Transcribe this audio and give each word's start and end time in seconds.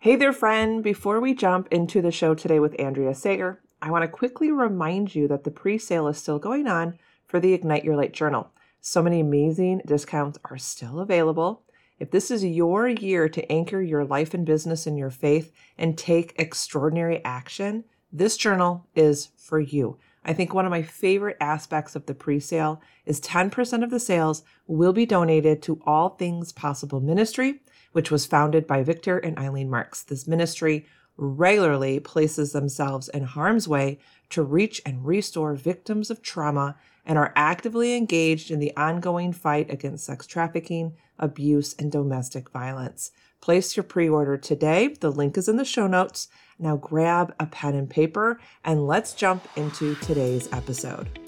Hey 0.00 0.14
there, 0.14 0.32
friend. 0.32 0.80
Before 0.80 1.18
we 1.18 1.34
jump 1.34 1.66
into 1.72 2.00
the 2.00 2.12
show 2.12 2.32
today 2.32 2.60
with 2.60 2.78
Andrea 2.78 3.12
Sager, 3.16 3.60
I 3.82 3.90
want 3.90 4.02
to 4.02 4.08
quickly 4.08 4.52
remind 4.52 5.12
you 5.12 5.26
that 5.26 5.42
the 5.42 5.50
pre 5.50 5.76
sale 5.76 6.06
is 6.06 6.18
still 6.18 6.38
going 6.38 6.68
on 6.68 7.00
for 7.26 7.40
the 7.40 7.52
Ignite 7.52 7.82
Your 7.82 7.96
Light 7.96 8.12
Journal. 8.12 8.52
So 8.80 9.02
many 9.02 9.18
amazing 9.18 9.82
discounts 9.84 10.38
are 10.44 10.56
still 10.56 11.00
available. 11.00 11.62
If 11.98 12.12
this 12.12 12.30
is 12.30 12.44
your 12.44 12.86
year 12.86 13.28
to 13.28 13.50
anchor 13.50 13.82
your 13.82 14.04
life 14.04 14.34
and 14.34 14.46
business 14.46 14.86
in 14.86 14.96
your 14.96 15.10
faith 15.10 15.50
and 15.76 15.98
take 15.98 16.32
extraordinary 16.36 17.20
action, 17.24 17.82
this 18.12 18.36
journal 18.36 18.86
is 18.94 19.30
for 19.36 19.58
you. 19.58 19.98
I 20.24 20.32
think 20.32 20.54
one 20.54 20.64
of 20.64 20.70
my 20.70 20.82
favorite 20.82 21.38
aspects 21.40 21.96
of 21.96 22.06
the 22.06 22.14
pre 22.14 22.38
sale 22.38 22.80
is 23.04 23.20
10% 23.20 23.82
of 23.82 23.90
the 23.90 23.98
sales 23.98 24.44
will 24.68 24.92
be 24.92 25.06
donated 25.06 25.60
to 25.62 25.82
All 25.84 26.10
Things 26.10 26.52
Possible 26.52 27.00
Ministry, 27.00 27.62
which 27.92 28.10
was 28.10 28.26
founded 28.26 28.66
by 28.66 28.82
Victor 28.82 29.18
and 29.18 29.38
Eileen 29.38 29.70
Marx. 29.70 30.02
This 30.02 30.26
ministry 30.26 30.86
regularly 31.16 31.98
places 31.98 32.52
themselves 32.52 33.08
in 33.08 33.24
harm's 33.24 33.66
way 33.66 33.98
to 34.30 34.42
reach 34.42 34.80
and 34.86 35.04
restore 35.04 35.54
victims 35.54 36.10
of 36.10 36.22
trauma 36.22 36.76
and 37.04 37.18
are 37.18 37.32
actively 37.34 37.96
engaged 37.96 38.50
in 38.50 38.60
the 38.60 38.76
ongoing 38.76 39.32
fight 39.32 39.70
against 39.70 40.04
sex 40.04 40.26
trafficking, 40.26 40.94
abuse, 41.18 41.74
and 41.78 41.90
domestic 41.90 42.50
violence. 42.50 43.10
Place 43.40 43.76
your 43.76 43.84
pre 43.84 44.08
order 44.08 44.36
today. 44.36 44.88
The 44.88 45.10
link 45.10 45.36
is 45.36 45.48
in 45.48 45.56
the 45.56 45.64
show 45.64 45.86
notes. 45.86 46.28
Now 46.58 46.76
grab 46.76 47.34
a 47.40 47.46
pen 47.46 47.74
and 47.74 47.88
paper 47.88 48.40
and 48.64 48.86
let's 48.86 49.14
jump 49.14 49.48
into 49.56 49.94
today's 49.96 50.48
episode. 50.52 51.27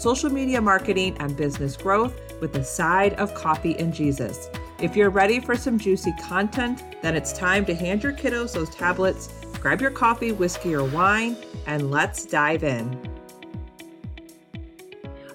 social 0.00 0.30
media 0.30 0.60
marketing, 0.60 1.16
and 1.20 1.36
business 1.36 1.76
growth 1.76 2.14
with 2.40 2.56
a 2.56 2.64
side 2.64 3.14
of 3.14 3.34
coffee 3.34 3.78
and 3.78 3.92
Jesus. 3.92 4.48
If 4.80 4.96
you're 4.96 5.10
ready 5.10 5.40
for 5.40 5.56
some 5.56 5.78
juicy 5.78 6.14
content, 6.22 6.82
then 7.02 7.14
it's 7.14 7.32
time 7.32 7.64
to 7.66 7.74
hand 7.74 8.02
your 8.02 8.12
kiddos 8.12 8.54
those 8.54 8.70
tablets 8.70 9.28
Grab 9.60 9.82
your 9.82 9.90
coffee, 9.90 10.32
whiskey, 10.32 10.74
or 10.74 10.84
wine, 10.84 11.36
and 11.66 11.90
let's 11.90 12.24
dive 12.24 12.64
in. 12.64 12.98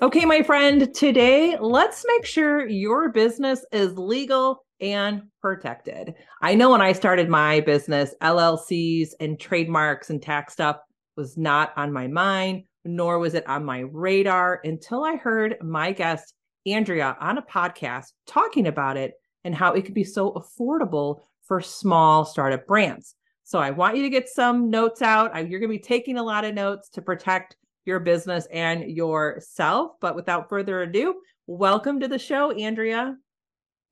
Okay, 0.01 0.25
my 0.25 0.41
friend, 0.41 0.93
today 0.95 1.55
let's 1.59 2.03
make 2.07 2.25
sure 2.25 2.67
your 2.67 3.09
business 3.09 3.63
is 3.71 3.95
legal 3.95 4.65
and 4.81 5.21
protected. 5.41 6.15
I 6.41 6.55
know 6.55 6.71
when 6.71 6.81
I 6.81 6.93
started 6.93 7.29
my 7.29 7.59
business, 7.61 8.15
LLCs 8.21 9.09
and 9.19 9.39
trademarks 9.39 10.09
and 10.09 10.21
tax 10.21 10.53
stuff 10.53 10.77
was 11.15 11.37
not 11.37 11.71
on 11.77 11.93
my 11.93 12.07
mind, 12.07 12.63
nor 12.85 13.19
was 13.19 13.33
it 13.33 13.47
on 13.47 13.65
my 13.65 13.79
radar 13.79 14.61
until 14.63 15.03
I 15.03 15.15
heard 15.15 15.57
my 15.61 15.91
guest, 15.91 16.33
Andrea, 16.65 17.17
on 17.19 17.37
a 17.37 17.41
podcast 17.41 18.13
talking 18.27 18.67
about 18.67 18.95
it 18.95 19.13
and 19.43 19.53
how 19.53 19.73
it 19.73 19.83
could 19.83 19.93
be 19.93 20.03
so 20.03 20.31
affordable 20.33 21.21
for 21.43 21.61
small 21.61 22.25
startup 22.25 22.65
brands. 22.65 23.15
So 23.43 23.59
I 23.59 23.71
want 23.71 23.97
you 23.97 24.03
to 24.03 24.09
get 24.09 24.29
some 24.29 24.69
notes 24.69 25.01
out. 25.01 25.35
You're 25.35 25.59
going 25.59 25.71
to 25.71 25.77
be 25.77 25.79
taking 25.79 26.17
a 26.17 26.23
lot 26.23 26.45
of 26.45 26.55
notes 26.55 26.89
to 26.89 27.01
protect 27.01 27.55
your 27.85 27.99
business 27.99 28.47
and 28.51 28.89
yourself. 28.89 29.91
But 30.01 30.15
without 30.15 30.49
further 30.49 30.81
ado, 30.81 31.15
welcome 31.45 31.99
to 31.99 32.07
the 32.07 32.17
show, 32.17 32.51
Andrea. 32.51 33.15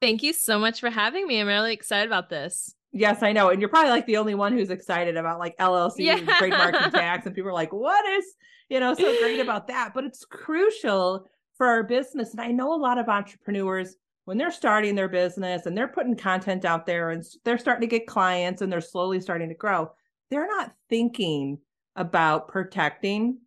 Thank 0.01 0.23
you 0.23 0.33
so 0.33 0.57
much 0.57 0.79
for 0.79 0.89
having 0.89 1.27
me. 1.27 1.39
I'm 1.39 1.47
really 1.47 1.73
excited 1.73 2.07
about 2.07 2.29
this. 2.29 2.73
Yes, 2.93 3.23
I 3.23 3.31
know. 3.31 3.49
And 3.49 3.59
you're 3.59 3.69
probably 3.69 3.89
like 3.89 4.05
the 4.05 4.17
only 4.17 4.35
one 4.35 4.53
who's 4.53 4.69
excited 4.69 5.17
about 5.17 5.39
like 5.39 5.57
LLC 5.57 5.95
yeah. 5.99 6.17
and 6.17 6.27
trademark 6.29 6.75
and 6.75 6.93
tax. 6.93 7.25
And 7.25 7.35
people 7.35 7.49
are 7.49 7.53
like, 7.53 7.73
what 7.73 8.05
is, 8.05 8.25
you 8.69 8.79
know, 8.79 8.93
so 8.93 9.19
great 9.19 9.39
about 9.39 9.67
that? 9.67 9.93
But 9.95 10.03
it's 10.03 10.23
crucial 10.25 11.25
for 11.57 11.67
our 11.67 11.83
business. 11.83 12.31
And 12.31 12.41
I 12.41 12.51
know 12.51 12.73
a 12.73 12.77
lot 12.77 12.99
of 12.99 13.09
entrepreneurs 13.09 13.95
when 14.25 14.37
they're 14.37 14.51
starting 14.51 14.95
their 14.95 15.09
business 15.09 15.65
and 15.65 15.75
they're 15.75 15.87
putting 15.87 16.15
content 16.15 16.65
out 16.65 16.85
there 16.85 17.09
and 17.09 17.23
they're 17.43 17.57
starting 17.57 17.81
to 17.81 17.87
get 17.87 18.07
clients 18.07 18.61
and 18.61 18.71
they're 18.71 18.79
slowly 18.79 19.19
starting 19.19 19.49
to 19.49 19.55
grow, 19.55 19.91
they're 20.29 20.47
not 20.47 20.71
thinking 20.89 21.57
about 21.95 22.47
protecting 22.47 23.39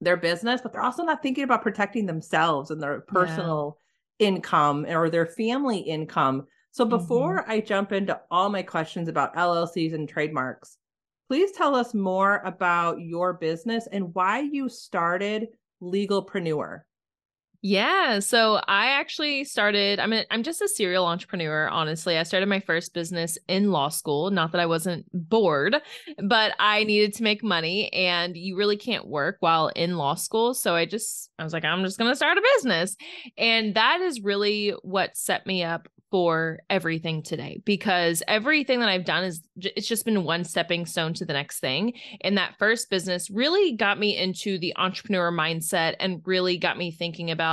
their 0.00 0.16
business, 0.16 0.60
but 0.60 0.72
they're 0.72 0.82
also 0.82 1.02
not 1.02 1.22
thinking 1.22 1.44
about 1.44 1.62
protecting 1.62 2.06
themselves 2.06 2.70
and 2.70 2.82
their 2.82 3.00
personal 3.02 3.78
yeah. 4.18 4.28
income 4.28 4.84
or 4.86 5.10
their 5.10 5.26
family 5.26 5.78
income. 5.78 6.46
So 6.72 6.86
before 6.86 7.42
mm-hmm. 7.42 7.50
I 7.50 7.60
jump 7.60 7.92
into 7.92 8.18
all 8.30 8.48
my 8.48 8.62
questions 8.62 9.06
about 9.06 9.36
LLCs 9.36 9.92
and 9.92 10.08
trademarks, 10.08 10.78
please 11.28 11.52
tell 11.52 11.74
us 11.74 11.92
more 11.92 12.40
about 12.46 13.00
your 13.00 13.34
business 13.34 13.86
and 13.92 14.14
why 14.14 14.40
you 14.40 14.70
started 14.70 15.48
Legalpreneur. 15.82 16.80
Yeah, 17.64 18.18
so 18.18 18.60
I 18.66 18.86
actually 18.88 19.44
started 19.44 20.00
I'm 20.00 20.12
a, 20.12 20.24
I'm 20.32 20.42
just 20.42 20.60
a 20.60 20.66
serial 20.66 21.06
entrepreneur, 21.06 21.68
honestly. 21.68 22.18
I 22.18 22.24
started 22.24 22.48
my 22.48 22.58
first 22.58 22.92
business 22.92 23.38
in 23.46 23.70
law 23.70 23.88
school, 23.88 24.30
not 24.32 24.50
that 24.50 24.60
I 24.60 24.66
wasn't 24.66 25.06
bored, 25.12 25.76
but 26.24 26.54
I 26.58 26.82
needed 26.82 27.14
to 27.14 27.22
make 27.22 27.44
money 27.44 27.92
and 27.92 28.36
you 28.36 28.56
really 28.56 28.76
can't 28.76 29.06
work 29.06 29.36
while 29.38 29.68
in 29.68 29.96
law 29.96 30.14
school, 30.16 30.54
so 30.54 30.74
I 30.74 30.86
just 30.86 31.30
I 31.38 31.44
was 31.44 31.52
like 31.52 31.64
I'm 31.64 31.84
just 31.84 31.98
going 31.98 32.10
to 32.10 32.16
start 32.16 32.36
a 32.36 32.42
business. 32.56 32.96
And 33.38 33.76
that 33.76 34.00
is 34.00 34.20
really 34.20 34.70
what 34.82 35.16
set 35.16 35.46
me 35.46 35.62
up 35.62 35.88
for 36.12 36.58
everything 36.68 37.22
today 37.22 37.62
because 37.64 38.22
everything 38.28 38.80
that 38.80 38.90
I've 38.90 39.06
done 39.06 39.24
is 39.24 39.40
it's 39.56 39.88
just 39.88 40.04
been 40.04 40.24
one 40.24 40.44
stepping 40.44 40.84
stone 40.84 41.14
to 41.14 41.24
the 41.24 41.32
next 41.32 41.60
thing. 41.60 41.94
And 42.20 42.36
that 42.36 42.56
first 42.58 42.90
business 42.90 43.30
really 43.30 43.72
got 43.72 43.98
me 43.98 44.18
into 44.18 44.58
the 44.58 44.74
entrepreneur 44.76 45.32
mindset 45.32 45.94
and 46.00 46.20
really 46.26 46.58
got 46.58 46.76
me 46.76 46.90
thinking 46.90 47.30
about 47.30 47.51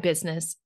business 0.00 0.56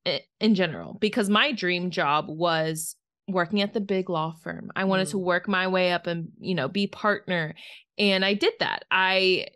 in 0.41 0.54
general 0.54 0.97
because 1.00 1.28
my 1.28 1.53
dream 1.53 1.91
job 1.91 2.26
was 2.28 2.97
working 3.28 3.60
at 3.60 3.75
the 3.75 3.81
big 3.81 4.09
law 4.09 4.34
firm. 4.43 4.71
I 4.75 4.84
wanted 4.84 5.09
mm. 5.09 5.12
to 5.12 5.19
work 5.19 5.49
my 5.49 5.69
way 5.69 5.93
up 5.93 6.06
and, 6.06 6.31
you 6.41 6.54
know, 6.54 6.69
be 6.69 6.87
partner. 6.87 7.54
And 7.99 8.25
I 8.25 8.34
did 8.34 8.54
that. 8.60 8.84
I 8.91 9.49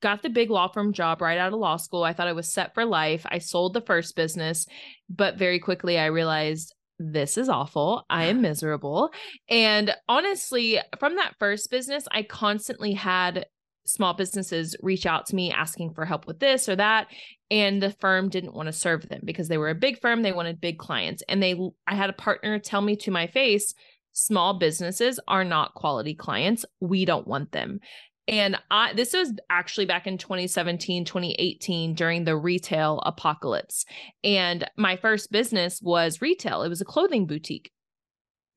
got 0.00 0.22
the 0.22 0.28
big 0.28 0.50
law 0.50 0.68
firm 0.68 0.92
job 0.92 1.20
right 1.20 1.38
out 1.38 1.52
of 1.52 1.58
law 1.58 1.76
school. 1.76 2.04
I 2.04 2.12
thought 2.12 2.28
I 2.28 2.32
was 2.32 2.52
set 2.52 2.74
for 2.74 2.84
life. 2.84 3.24
I 3.26 3.38
sold 3.38 3.72
the 3.72 3.80
first 3.80 4.14
business, 4.14 4.66
but 5.08 5.38
very 5.38 5.58
quickly 5.58 5.98
I 5.98 6.06
realized 6.06 6.74
this 6.98 7.38
is 7.38 7.48
awful. 7.48 8.04
I 8.10 8.26
am 8.26 8.42
miserable. 8.42 9.10
And 9.48 9.94
honestly, 10.08 10.78
from 10.98 11.16
that 11.16 11.34
first 11.38 11.70
business, 11.70 12.06
I 12.12 12.22
constantly 12.22 12.92
had 12.92 13.46
small 13.88 14.14
businesses 14.14 14.76
reach 14.82 15.06
out 15.06 15.26
to 15.26 15.34
me 15.34 15.50
asking 15.50 15.92
for 15.92 16.04
help 16.04 16.26
with 16.26 16.38
this 16.40 16.68
or 16.68 16.76
that 16.76 17.08
and 17.50 17.82
the 17.82 17.90
firm 18.00 18.28
didn't 18.28 18.54
want 18.54 18.66
to 18.66 18.72
serve 18.72 19.08
them 19.08 19.20
because 19.24 19.48
they 19.48 19.58
were 19.58 19.70
a 19.70 19.74
big 19.74 20.00
firm 20.00 20.22
they 20.22 20.32
wanted 20.32 20.60
big 20.60 20.78
clients 20.78 21.22
and 21.28 21.42
they 21.42 21.58
i 21.86 21.94
had 21.94 22.10
a 22.10 22.14
partner 22.14 22.58
tell 22.58 22.80
me 22.82 22.94
to 22.94 23.10
my 23.10 23.26
face 23.26 23.74
small 24.12 24.58
businesses 24.58 25.18
are 25.28 25.44
not 25.44 25.74
quality 25.74 26.14
clients 26.14 26.64
we 26.80 27.04
don't 27.04 27.26
want 27.26 27.52
them 27.52 27.80
and 28.28 28.58
I 28.70 28.92
this 28.92 29.14
was 29.14 29.32
actually 29.48 29.86
back 29.86 30.06
in 30.06 30.18
2017, 30.18 31.06
2018 31.06 31.94
during 31.94 32.24
the 32.24 32.36
retail 32.36 33.02
apocalypse. 33.06 33.86
And 34.22 34.68
my 34.76 34.96
first 34.96 35.32
business 35.32 35.80
was 35.80 36.20
retail. 36.20 36.62
It 36.62 36.68
was 36.68 36.82
a 36.82 36.84
clothing 36.84 37.26
boutique. 37.26 37.72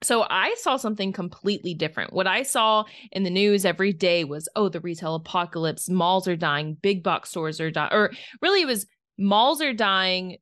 So 0.04 0.26
I 0.30 0.56
saw 0.58 0.78
something 0.78 1.14
completely 1.14 1.74
different. 1.74 2.14
What 2.14 2.28
I 2.28 2.44
saw 2.44 2.86
in 3.12 3.24
the 3.24 3.30
news 3.30 3.66
every 3.66 3.94
day 3.94 4.24
was, 4.24 4.50
oh, 4.56 4.68
the 4.68 4.80
retail 4.80 5.16
apocalypse, 5.16 5.90
malls 5.90 6.28
are 6.28 6.36
dying, 6.36 6.78
big 6.82 7.04
box 7.04 7.30
stores 7.30 7.62
are 7.62 7.70
dying, 7.70 7.94
or 7.94 8.12
really 8.42 8.62
it 8.62 8.68
was 8.68 8.88
malls 9.20 9.62
are 9.62 9.74
dying, 9.74 10.38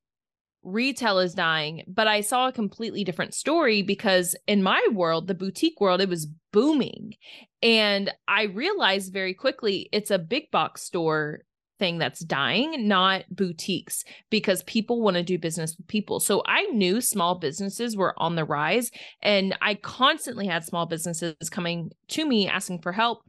retail 0.64 1.20
is 1.20 1.34
dying. 1.34 1.84
But 1.88 2.08
I 2.08 2.22
saw 2.22 2.48
a 2.48 2.54
completely 2.54 3.04
different 3.04 3.34
story 3.34 3.82
because 3.82 4.36
in 4.48 4.64
my 4.64 4.86
world, 4.94 5.28
the 5.28 5.36
boutique 5.36 5.82
world, 5.82 6.00
it 6.00 6.10
was 6.10 6.28
booming. 6.54 7.14
And 7.62 8.12
I 8.28 8.44
realized 8.44 9.12
very 9.12 9.34
quickly 9.34 9.90
it's 9.92 10.12
a 10.12 10.20
big 10.20 10.52
box 10.52 10.84
store 10.84 11.42
thing 11.80 11.98
that's 11.98 12.20
dying, 12.20 12.88
not 12.88 13.24
boutiques, 13.30 14.04
because 14.30 14.64
people 14.64 15.02
want 15.02 15.16
to 15.16 15.24
do 15.24 15.40
business 15.40 15.76
with 15.78 15.88
people. 15.88 16.20
So 16.20 16.44
I 16.46 16.64
knew 16.66 17.02
small 17.02 17.40
businesses 17.40 17.98
were 17.98 18.14
on 18.18 18.36
the 18.36 18.46
rise, 18.46 18.92
and 19.22 19.58
I 19.62 19.76
constantly 19.76 20.48
had 20.48 20.64
small 20.64 20.86
businesses 20.86 21.36
coming 21.50 21.90
to 22.10 22.26
me 22.26 22.48
asking 22.48 22.82
for 22.82 22.92
help. 22.92 23.20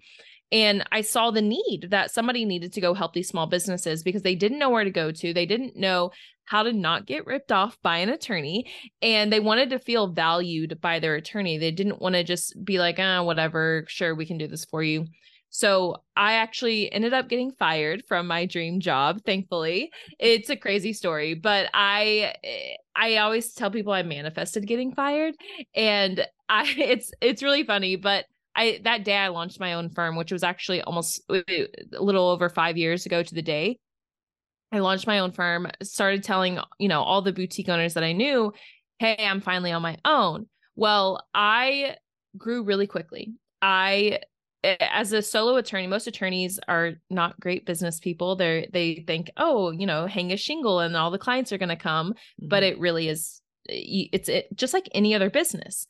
And 0.53 0.85
I 0.91 1.03
saw 1.03 1.31
the 1.31 1.43
need 1.43 1.87
that 1.91 2.11
somebody 2.11 2.45
needed 2.45 2.73
to 2.73 2.81
go 2.81 2.93
help 2.93 3.13
these 3.13 3.29
small 3.29 3.47
businesses 3.47 4.03
because 4.03 4.23
they 4.23 4.35
didn't 4.35 4.59
know 4.59 4.71
where 4.71 4.83
to 4.83 4.91
go 4.91 5.13
to. 5.13 5.33
They 5.33 5.47
didn't 5.47 5.77
know 5.77 6.11
how 6.45 6.65
to 6.65 6.73
not 6.73 7.07
get 7.07 7.25
ripped 7.25 7.53
off 7.53 7.79
by 7.83 7.99
an 7.99 8.09
attorney. 8.09 8.67
And 9.01 9.33
they 9.33 9.39
wanted 9.39 9.71
to 9.71 9.79
feel 9.79 10.09
valued 10.09 10.81
by 10.81 10.99
their 10.99 11.15
attorney. 11.15 11.59
They 11.59 11.71
didn't 11.71 12.03
want 12.03 12.17
to 12.17 12.25
just 12.25 12.57
be 12.65 12.81
like, 12.81 12.97
ah, 12.99 13.23
whatever, 13.23 13.85
sure, 13.87 14.17
we 14.17 14.27
can 14.27 14.39
do 14.39 14.49
this 14.49 14.65
for 14.65 14.83
you. 14.83 15.07
So 15.51 15.97
I 16.17 16.35
actually 16.35 16.93
ended 16.93 17.13
up 17.13 17.29
getting 17.29 17.51
fired 17.53 18.05
from 18.07 18.27
my 18.29 18.47
dream 18.47 18.81
job, 18.81 19.21
thankfully. 19.27 19.91
It's 20.19 20.49
a 20.49 20.57
crazy 20.57 20.93
story, 20.93 21.35
but 21.35 21.69
I 21.75 22.35
eh, 22.45 22.77
I 22.97 23.17
always 23.17 23.53
tell 23.55 23.71
people 23.71 23.93
I 23.93 24.03
manifested 24.03 24.67
getting 24.67 24.95
fired 24.95 25.35
and 25.75 26.27
I 26.49 26.73
it's 26.79 27.13
it's 27.21 27.43
really 27.43 27.65
funny, 27.65 27.97
but 27.97 28.27
I 28.55 28.81
that 28.85 29.05
day 29.05 29.17
I 29.17 29.29
launched 29.29 29.61
my 29.61 29.75
own 29.75 29.91
firm, 29.91 30.17
which 30.17 30.33
was 30.33 30.43
actually 30.43 30.83
almost 30.83 31.21
a 31.31 31.45
little 32.01 32.29
over 32.29 32.49
5 32.49 32.77
years 32.77 33.07
ago 33.07 33.23
to 33.23 33.35
the 33.35 33.43
day. 33.43 33.79
I 34.73 34.79
launched 34.81 35.07
my 35.07 35.19
own 35.19 35.33
firm, 35.33 35.69
started 35.83 36.23
telling, 36.23 36.59
you 36.79 36.89
know, 36.89 37.03
all 37.03 37.23
the 37.23 37.33
boutique 37.33 37.69
owners 37.69 37.95
that 37.95 38.05
I 38.05 38.13
knew, 38.13 38.53
"Hey, 38.99 39.17
I'm 39.19 39.41
finally 39.41 39.73
on 39.73 39.83
my 39.83 39.97
own." 40.05 40.49
Well, 40.77 41.27
I 41.35 41.97
grew 42.39 42.63
really 42.63 42.87
quickly. 42.87 43.35
I 43.63 44.21
as 44.63 45.13
a 45.13 45.23
solo 45.23 45.57
attorney, 45.57 45.87
most 45.87 46.07
attorneys 46.07 46.59
are 46.69 46.93
not 47.09 47.39
great 47.41 47.67
business 47.67 47.99
people. 47.99 48.37
They 48.37 48.69
they 48.73 49.05
think, 49.07 49.31
oh, 49.37 49.71
you 49.71 49.87
know, 49.87 50.07
hang 50.07 50.33
a 50.33 50.37
shingle 50.37 50.81
and 50.81 50.97
all 50.97 51.11
the 51.11 51.19
clients 51.19 51.53
are 51.53 51.59
going 51.59 51.71
to 51.71 51.77
come, 51.77 52.11
mm-hmm. 52.11 52.49
but 52.49 52.63
it 52.63 52.79
really 52.79 53.09
is 53.09 53.41
it's 53.67 54.29
it, 54.29 54.49
just 54.55 54.75
like 54.75 54.89
any 54.93 55.15
other 55.15 55.31
business. 55.31 55.87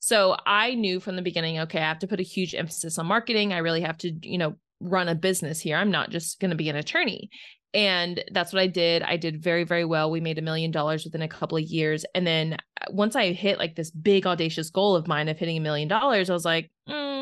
So 0.00 0.36
I 0.46 0.74
knew 0.74 1.00
from 1.00 1.16
the 1.16 1.22
beginning, 1.22 1.58
okay, 1.60 1.80
I 1.80 1.88
have 1.88 1.98
to 2.00 2.06
put 2.06 2.20
a 2.20 2.24
huge 2.24 2.54
emphasis 2.54 2.98
on 2.98 3.06
marketing. 3.06 3.52
I 3.52 3.58
really 3.58 3.80
have 3.80 3.98
to, 3.98 4.12
you 4.22 4.38
know, 4.38 4.54
run 4.80 5.08
a 5.08 5.14
business 5.14 5.60
here. 5.60 5.76
I'm 5.76 5.90
not 5.90 6.10
just 6.10 6.40
going 6.40 6.50
to 6.50 6.56
be 6.56 6.68
an 6.68 6.76
attorney. 6.76 7.30
And 7.74 8.22
that's 8.32 8.52
what 8.52 8.62
I 8.62 8.66
did. 8.66 9.02
I 9.02 9.16
did 9.16 9.42
very, 9.42 9.64
very 9.64 9.84
well. 9.84 10.10
We 10.10 10.20
made 10.20 10.38
a 10.38 10.42
million 10.42 10.70
dollars 10.70 11.04
within 11.04 11.20
a 11.22 11.28
couple 11.28 11.58
of 11.58 11.64
years. 11.64 12.04
And 12.14 12.26
then 12.26 12.54
uh, 12.54 12.86
once 12.90 13.14
I 13.14 13.32
hit 13.32 13.58
like 13.58 13.74
this 13.74 13.90
big, 13.90 14.26
audacious 14.26 14.70
goal 14.70 14.96
of 14.96 15.06
mine 15.06 15.28
of 15.28 15.36
hitting 15.36 15.58
a 15.58 15.60
million 15.60 15.88
dollars, 15.88 16.30
I 16.30 16.32
was 16.32 16.44
like, 16.44 16.70
mm, 16.88 17.17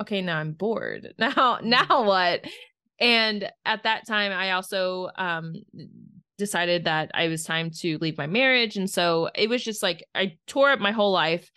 okay, 0.00 0.22
now 0.22 0.38
I'm 0.38 0.52
bored. 0.52 1.14
Now, 1.18 1.30
mm-hmm. 1.30 1.68
now 1.68 2.04
what? 2.04 2.44
And 3.00 3.50
at 3.64 3.84
that 3.84 4.06
time, 4.06 4.32
I 4.32 4.52
also 4.52 5.10
um, 5.16 5.54
decided 6.36 6.84
that 6.84 7.10
I 7.14 7.28
was 7.28 7.44
time 7.44 7.70
to 7.80 7.98
leave 7.98 8.18
my 8.18 8.26
marriage. 8.26 8.76
And 8.76 8.88
so 8.90 9.30
it 9.34 9.48
was 9.48 9.62
just 9.62 9.82
like 9.82 10.04
I 10.14 10.36
tore 10.46 10.70
up 10.70 10.80
my 10.80 10.92
whole 10.92 11.12
life. 11.12 11.50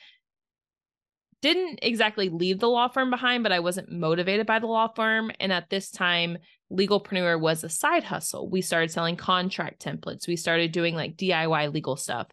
Didn't 1.41 1.79
exactly 1.81 2.29
leave 2.29 2.59
the 2.59 2.69
law 2.69 2.87
firm 2.87 3.09
behind, 3.09 3.41
but 3.41 3.51
I 3.51 3.59
wasn't 3.59 3.91
motivated 3.91 4.45
by 4.45 4.59
the 4.59 4.67
law 4.67 4.89
firm. 4.95 5.31
And 5.39 5.51
at 5.51 5.71
this 5.71 5.89
time, 5.89 6.37
Legalpreneur 6.71 7.39
was 7.39 7.63
a 7.63 7.69
side 7.69 8.03
hustle. 8.03 8.47
We 8.49 8.61
started 8.61 8.91
selling 8.91 9.15
contract 9.15 9.83
templates. 9.83 10.27
We 10.27 10.35
started 10.35 10.71
doing 10.71 10.95
like 10.95 11.17
DIY 11.17 11.73
legal 11.73 11.95
stuff. 11.95 12.27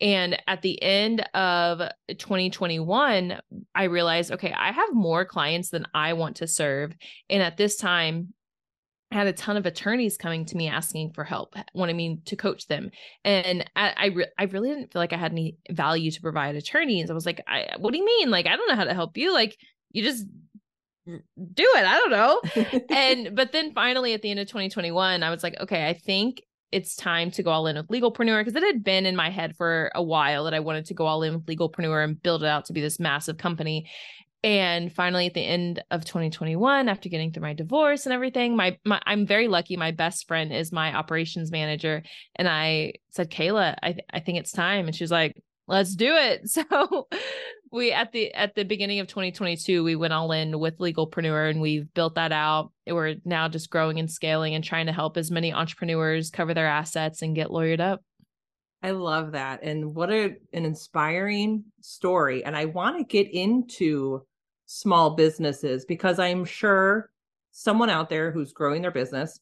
And 0.00 0.40
at 0.46 0.62
the 0.62 0.80
end 0.82 1.22
of 1.34 1.80
2021, 2.08 3.40
I 3.74 3.84
realized, 3.84 4.32
okay, 4.32 4.52
I 4.52 4.72
have 4.72 4.94
more 4.94 5.24
clients 5.24 5.70
than 5.70 5.86
I 5.92 6.12
want 6.12 6.36
to 6.36 6.46
serve. 6.46 6.94
And 7.28 7.42
at 7.42 7.56
this 7.56 7.76
time, 7.76 8.34
I 9.10 9.16
had 9.16 9.26
a 9.26 9.32
ton 9.32 9.56
of 9.56 9.64
attorneys 9.64 10.18
coming 10.18 10.44
to 10.46 10.56
me 10.56 10.68
asking 10.68 11.12
for 11.14 11.24
help, 11.24 11.54
wanting 11.72 11.96
me 11.96 12.20
to 12.26 12.36
coach 12.36 12.66
them. 12.66 12.90
And 13.24 13.68
I, 13.74 13.94
I, 13.96 14.06
re- 14.06 14.30
I 14.38 14.44
really 14.44 14.68
didn't 14.68 14.92
feel 14.92 15.00
like 15.00 15.14
I 15.14 15.16
had 15.16 15.32
any 15.32 15.56
value 15.70 16.10
to 16.10 16.20
provide 16.20 16.56
attorneys. 16.56 17.10
I 17.10 17.14
was 17.14 17.24
like, 17.24 17.40
I, 17.48 17.68
what 17.78 17.92
do 17.92 17.98
you 17.98 18.04
mean? 18.04 18.30
Like, 18.30 18.46
I 18.46 18.56
don't 18.56 18.68
know 18.68 18.76
how 18.76 18.84
to 18.84 18.94
help 18.94 19.16
you. 19.16 19.32
Like, 19.32 19.56
you 19.92 20.02
just 20.02 20.26
do 21.06 21.14
it. 21.76 21.86
I 21.86 21.98
don't 21.98 22.10
know. 22.10 22.40
and, 22.94 23.34
but 23.34 23.52
then 23.52 23.72
finally 23.72 24.12
at 24.12 24.20
the 24.20 24.30
end 24.30 24.40
of 24.40 24.46
2021, 24.46 25.22
I 25.22 25.30
was 25.30 25.42
like, 25.42 25.58
okay, 25.58 25.88
I 25.88 25.94
think 25.94 26.42
it's 26.70 26.94
time 26.94 27.30
to 27.32 27.42
go 27.42 27.50
all 27.50 27.66
in 27.66 27.76
with 27.76 27.88
legalpreneur 27.88 28.40
because 28.40 28.56
it 28.56 28.62
had 28.62 28.84
been 28.84 29.06
in 29.06 29.16
my 29.16 29.30
head 29.30 29.56
for 29.56 29.90
a 29.94 30.02
while 30.02 30.44
that 30.44 30.54
I 30.54 30.60
wanted 30.60 30.86
to 30.86 30.94
go 30.94 31.06
all 31.06 31.22
in 31.22 31.34
with 31.34 31.46
legalpreneur 31.46 32.04
and 32.04 32.22
build 32.22 32.42
it 32.42 32.48
out 32.48 32.66
to 32.66 32.72
be 32.72 32.80
this 32.80 33.00
massive 33.00 33.38
company. 33.38 33.88
And 34.44 34.92
finally, 34.92 35.26
at 35.26 35.34
the 35.34 35.44
end 35.44 35.82
of 35.90 36.04
2021, 36.04 36.88
after 36.88 37.08
getting 37.08 37.32
through 37.32 37.42
my 37.42 37.54
divorce 37.54 38.06
and 38.06 38.12
everything, 38.12 38.54
my, 38.54 38.78
my 38.84 39.00
I'm 39.04 39.26
very 39.26 39.48
lucky. 39.48 39.76
My 39.76 39.90
best 39.90 40.28
friend 40.28 40.52
is 40.52 40.70
my 40.70 40.94
operations 40.94 41.50
manager, 41.50 42.04
and 42.36 42.48
I 42.48 42.94
said, 43.10 43.32
"Kayla, 43.32 43.74
I 43.82 43.92
th- 43.94 44.04
I 44.12 44.20
think 44.20 44.38
it's 44.38 44.52
time." 44.52 44.86
And 44.86 44.94
she 44.94 45.02
was 45.02 45.10
like, 45.10 45.42
"Let's 45.66 45.96
do 45.96 46.14
it." 46.14 46.42
So 46.48 47.08
we 47.70 47.92
at 47.92 48.12
the 48.12 48.32
at 48.32 48.54
the 48.54 48.64
beginning 48.64 49.00
of 49.00 49.06
2022 49.08 49.84
we 49.84 49.96
went 49.96 50.12
all 50.12 50.32
in 50.32 50.58
with 50.58 50.78
legalpreneur 50.78 51.50
and 51.50 51.60
we've 51.60 51.92
built 51.94 52.14
that 52.14 52.32
out 52.32 52.72
we're 52.94 53.16
now 53.24 53.48
just 53.48 53.70
growing 53.70 53.98
and 53.98 54.10
scaling 54.10 54.54
and 54.54 54.64
trying 54.64 54.86
to 54.86 54.92
help 54.92 55.16
as 55.16 55.30
many 55.30 55.52
entrepreneurs 55.52 56.30
cover 56.30 56.54
their 56.54 56.66
assets 56.66 57.22
and 57.22 57.34
get 57.34 57.48
lawyered 57.48 57.80
up 57.80 58.02
i 58.82 58.90
love 58.90 59.32
that 59.32 59.62
and 59.62 59.94
what 59.94 60.10
a, 60.10 60.36
an 60.52 60.64
inspiring 60.64 61.64
story 61.80 62.44
and 62.44 62.56
i 62.56 62.64
want 62.64 62.98
to 62.98 63.04
get 63.04 63.32
into 63.32 64.22
small 64.66 65.10
businesses 65.10 65.84
because 65.84 66.18
i'm 66.18 66.44
sure 66.44 67.10
someone 67.50 67.90
out 67.90 68.08
there 68.08 68.30
who's 68.30 68.52
growing 68.52 68.82
their 68.82 68.90
business 68.90 69.40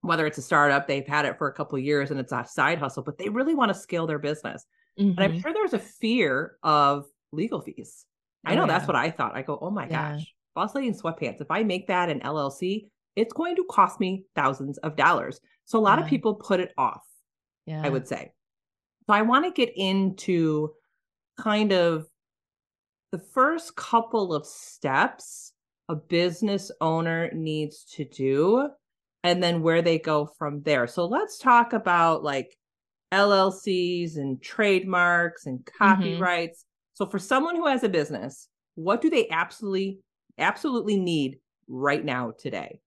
whether 0.00 0.26
it's 0.26 0.38
a 0.38 0.42
startup 0.42 0.86
they've 0.86 1.06
had 1.06 1.24
it 1.24 1.38
for 1.38 1.48
a 1.48 1.52
couple 1.52 1.78
of 1.78 1.84
years 1.84 2.10
and 2.10 2.20
it's 2.20 2.32
a 2.32 2.44
side 2.48 2.78
hustle 2.78 3.02
but 3.02 3.18
they 3.18 3.28
really 3.28 3.54
want 3.54 3.72
to 3.72 3.78
scale 3.78 4.06
their 4.06 4.18
business 4.18 4.66
mm-hmm. 4.98 5.10
and 5.10 5.20
i'm 5.20 5.32
mm-hmm. 5.32 5.40
sure 5.40 5.52
there's 5.52 5.74
a 5.74 5.78
fear 5.78 6.56
of 6.62 7.06
legal 7.34 7.60
fees. 7.60 8.06
Oh, 8.46 8.50
I 8.50 8.54
know 8.54 8.62
yeah. 8.62 8.66
that's 8.68 8.86
what 8.86 8.96
I 8.96 9.10
thought. 9.10 9.36
I 9.36 9.42
go, 9.42 9.58
oh 9.60 9.70
my 9.70 9.86
yeah. 9.88 10.12
gosh, 10.12 10.34
boss 10.54 10.74
lady 10.74 10.88
in 10.88 10.94
sweatpants. 10.94 11.40
If 11.40 11.50
I 11.50 11.62
make 11.62 11.86
that 11.88 12.08
an 12.08 12.20
LLC, 12.20 12.86
it's 13.16 13.32
going 13.32 13.56
to 13.56 13.64
cost 13.70 14.00
me 14.00 14.24
thousands 14.34 14.78
of 14.78 14.96
dollars. 14.96 15.40
So 15.64 15.78
a 15.78 15.80
lot 15.80 15.98
yeah. 15.98 16.04
of 16.04 16.10
people 16.10 16.34
put 16.34 16.60
it 16.60 16.72
off. 16.76 17.02
Yeah. 17.66 17.82
I 17.82 17.88
would 17.88 18.06
say. 18.06 18.32
So 19.06 19.14
I 19.14 19.22
want 19.22 19.44
to 19.44 19.50
get 19.50 19.72
into 19.76 20.70
kind 21.38 21.72
of 21.72 22.06
the 23.12 23.18
first 23.18 23.76
couple 23.76 24.34
of 24.34 24.46
steps 24.46 25.52
a 25.88 25.94
business 25.94 26.70
owner 26.80 27.30
needs 27.32 27.84
to 27.84 28.04
do 28.04 28.68
and 29.22 29.42
then 29.42 29.62
where 29.62 29.82
they 29.82 29.98
go 29.98 30.26
from 30.38 30.62
there. 30.62 30.86
So 30.86 31.06
let's 31.06 31.38
talk 31.38 31.72
about 31.72 32.22
like 32.22 32.56
LLCs 33.12 34.16
and 34.16 34.42
trademarks 34.42 35.46
and 35.46 35.60
mm-hmm. 35.60 35.84
copyrights. 35.84 36.60
Mm-hmm. 36.60 37.04
So 37.04 37.10
for 37.10 37.18
someone 37.18 37.56
who 37.56 37.66
has 37.66 37.84
a 37.84 37.88
business, 37.88 38.48
what 38.74 39.00
do 39.00 39.10
they 39.10 39.28
absolutely 39.30 39.98
absolutely 40.38 40.98
need 40.98 41.38
right 41.68 42.04
now 42.04 42.32
today? 42.38 42.80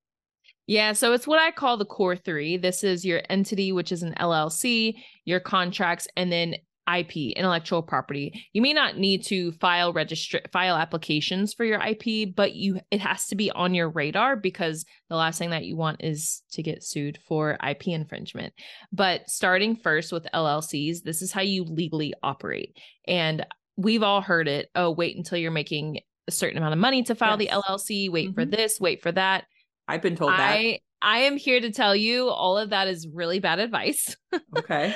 Yeah, 0.67 0.91
so 0.93 1.13
it's 1.13 1.27
what 1.27 1.39
I 1.39 1.51
call 1.51 1.77
the 1.77 1.85
core 1.85 2.17
3. 2.17 2.57
This 2.57 2.83
is 2.83 3.05
your 3.05 3.21
entity 3.29 3.71
which 3.71 3.91
is 3.91 4.03
an 4.03 4.13
LLC, 4.19 4.95
your 5.23 5.39
contracts 5.39 6.07
and 6.17 6.31
then 6.31 6.55
IP, 6.93 7.33
intellectual 7.35 7.81
property. 7.81 8.45
You 8.53 8.61
may 8.61 8.73
not 8.73 8.97
need 8.97 9.25
to 9.25 9.51
file 9.53 9.91
register 9.93 10.41
file 10.53 10.75
applications 10.75 11.53
for 11.53 11.65
your 11.65 11.81
IP, 11.81 12.33
but 12.35 12.53
you 12.53 12.79
it 12.91 13.01
has 13.01 13.27
to 13.27 13.35
be 13.35 13.51
on 13.51 13.73
your 13.73 13.89
radar 13.89 14.35
because 14.35 14.85
the 15.09 15.15
last 15.15 15.37
thing 15.37 15.49
that 15.49 15.65
you 15.65 15.75
want 15.75 16.03
is 16.03 16.43
to 16.51 16.63
get 16.63 16.83
sued 16.83 17.19
for 17.27 17.57
IP 17.67 17.89
infringement. 17.89 18.53
But 18.91 19.29
starting 19.29 19.75
first 19.75 20.11
with 20.11 20.27
LLCs, 20.33 21.03
this 21.03 21.21
is 21.21 21.31
how 21.31 21.41
you 21.41 21.63
legally 21.63 22.13
operate. 22.23 22.77
And 23.05 23.45
we've 23.75 24.03
all 24.03 24.21
heard 24.21 24.47
it. 24.47 24.69
Oh, 24.73 24.91
wait 24.91 25.17
until 25.17 25.37
you're 25.37 25.51
making 25.51 25.99
a 26.27 26.31
certain 26.31 26.57
amount 26.57 26.73
of 26.73 26.79
money 26.79 27.03
to 27.03 27.15
file 27.15 27.41
yes. 27.41 27.49
the 27.49 27.61
LLC. 27.61 28.11
Wait 28.11 28.29
mm-hmm. 28.29 28.33
for 28.33 28.45
this, 28.45 28.79
wait 28.79 29.01
for 29.01 29.11
that. 29.11 29.45
I've 29.87 30.01
been 30.01 30.15
told 30.15 30.31
I, 30.31 30.37
that. 30.37 30.79
I 31.01 31.19
am 31.19 31.37
here 31.37 31.59
to 31.59 31.71
tell 31.71 31.95
you 31.95 32.29
all 32.29 32.57
of 32.57 32.71
that 32.71 32.87
is 32.87 33.07
really 33.07 33.39
bad 33.39 33.59
advice. 33.59 34.15
Okay. 34.57 34.95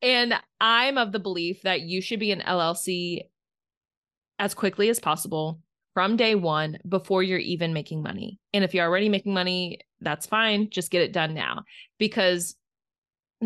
and 0.00 0.34
I'm 0.60 0.98
of 0.98 1.12
the 1.12 1.18
belief 1.18 1.62
that 1.62 1.82
you 1.82 2.00
should 2.00 2.18
be 2.18 2.32
an 2.32 2.40
LLC 2.40 3.20
as 4.38 4.54
quickly 4.54 4.88
as 4.88 4.98
possible 4.98 5.60
from 5.94 6.16
day 6.16 6.34
one 6.34 6.78
before 6.88 7.22
you're 7.22 7.38
even 7.38 7.72
making 7.72 8.02
money. 8.02 8.40
And 8.52 8.64
if 8.64 8.74
you're 8.74 8.86
already 8.86 9.08
making 9.08 9.34
money, 9.34 9.78
that's 10.00 10.26
fine. 10.26 10.70
Just 10.70 10.90
get 10.90 11.02
it 11.02 11.12
done 11.12 11.34
now 11.34 11.64
because 11.98 12.56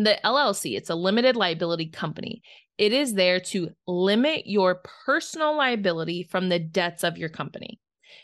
the 0.03 0.17
LLC, 0.23 0.77
it's 0.77 0.89
a 0.89 0.95
limited 0.95 1.35
liability 1.35 1.89
company. 1.89 2.41
It 2.77 2.93
is 2.93 3.13
there 3.13 3.39
to 3.39 3.69
limit 3.87 4.43
your 4.45 4.81
personal 5.05 5.57
liability 5.57 6.23
from 6.23 6.49
the 6.49 6.59
debts 6.59 7.03
of 7.03 7.17
your 7.17 7.29
company. 7.29 7.79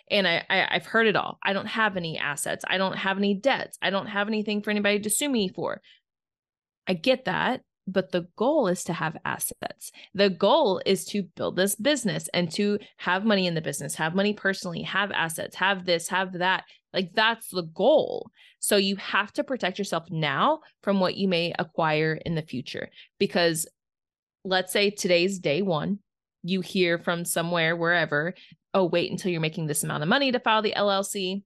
And 0.09 0.27
I, 0.27 0.43
I 0.49 0.67
have 0.71 0.85
heard 0.85 1.07
it 1.07 1.15
all. 1.15 1.39
I 1.43 1.53
don't 1.53 1.65
have 1.65 1.97
any 1.97 2.17
assets. 2.17 2.63
I 2.67 2.77
don't 2.77 2.97
have 2.97 3.17
any 3.17 3.33
debts. 3.33 3.77
I 3.81 3.89
don't 3.89 4.07
have 4.07 4.27
anything 4.27 4.61
for 4.61 4.69
anybody 4.69 4.99
to 4.99 5.09
sue 5.09 5.29
me 5.29 5.49
for. 5.49 5.81
I 6.87 6.93
get 6.93 7.25
that, 7.25 7.61
but 7.87 8.11
the 8.11 8.27
goal 8.37 8.67
is 8.67 8.83
to 8.85 8.93
have 8.93 9.17
assets. 9.25 9.91
The 10.13 10.29
goal 10.29 10.81
is 10.85 11.05
to 11.05 11.23
build 11.23 11.55
this 11.55 11.75
business 11.75 12.29
and 12.33 12.51
to 12.51 12.79
have 12.97 13.25
money 13.25 13.47
in 13.47 13.55
the 13.55 13.61
business, 13.61 13.95
have 13.95 14.15
money 14.15 14.33
personally, 14.33 14.83
have 14.83 15.11
assets, 15.11 15.55
have 15.55 15.85
this, 15.85 16.09
have 16.09 16.33
that. 16.33 16.65
Like 16.93 17.11
that's 17.13 17.49
the 17.49 17.63
goal. 17.63 18.29
So 18.59 18.77
you 18.77 18.95
have 18.97 19.33
to 19.33 19.43
protect 19.43 19.77
yourself 19.77 20.05
now 20.09 20.59
from 20.81 20.99
what 20.99 21.15
you 21.15 21.27
may 21.27 21.53
acquire 21.57 22.19
in 22.25 22.35
the 22.35 22.41
future 22.41 22.89
because 23.19 23.67
let's 24.45 24.71
say 24.71 24.89
today's 24.89 25.39
day 25.39 25.61
one, 25.61 25.99
you 26.43 26.61
hear 26.61 26.97
from 26.97 27.25
somewhere, 27.25 27.75
wherever, 27.75 28.33
oh, 28.73 28.85
wait 28.85 29.11
until 29.11 29.31
you're 29.31 29.41
making 29.41 29.67
this 29.67 29.83
amount 29.83 30.03
of 30.03 30.09
money 30.09 30.31
to 30.31 30.39
file 30.39 30.61
the 30.61 30.73
LLC. 30.75 31.43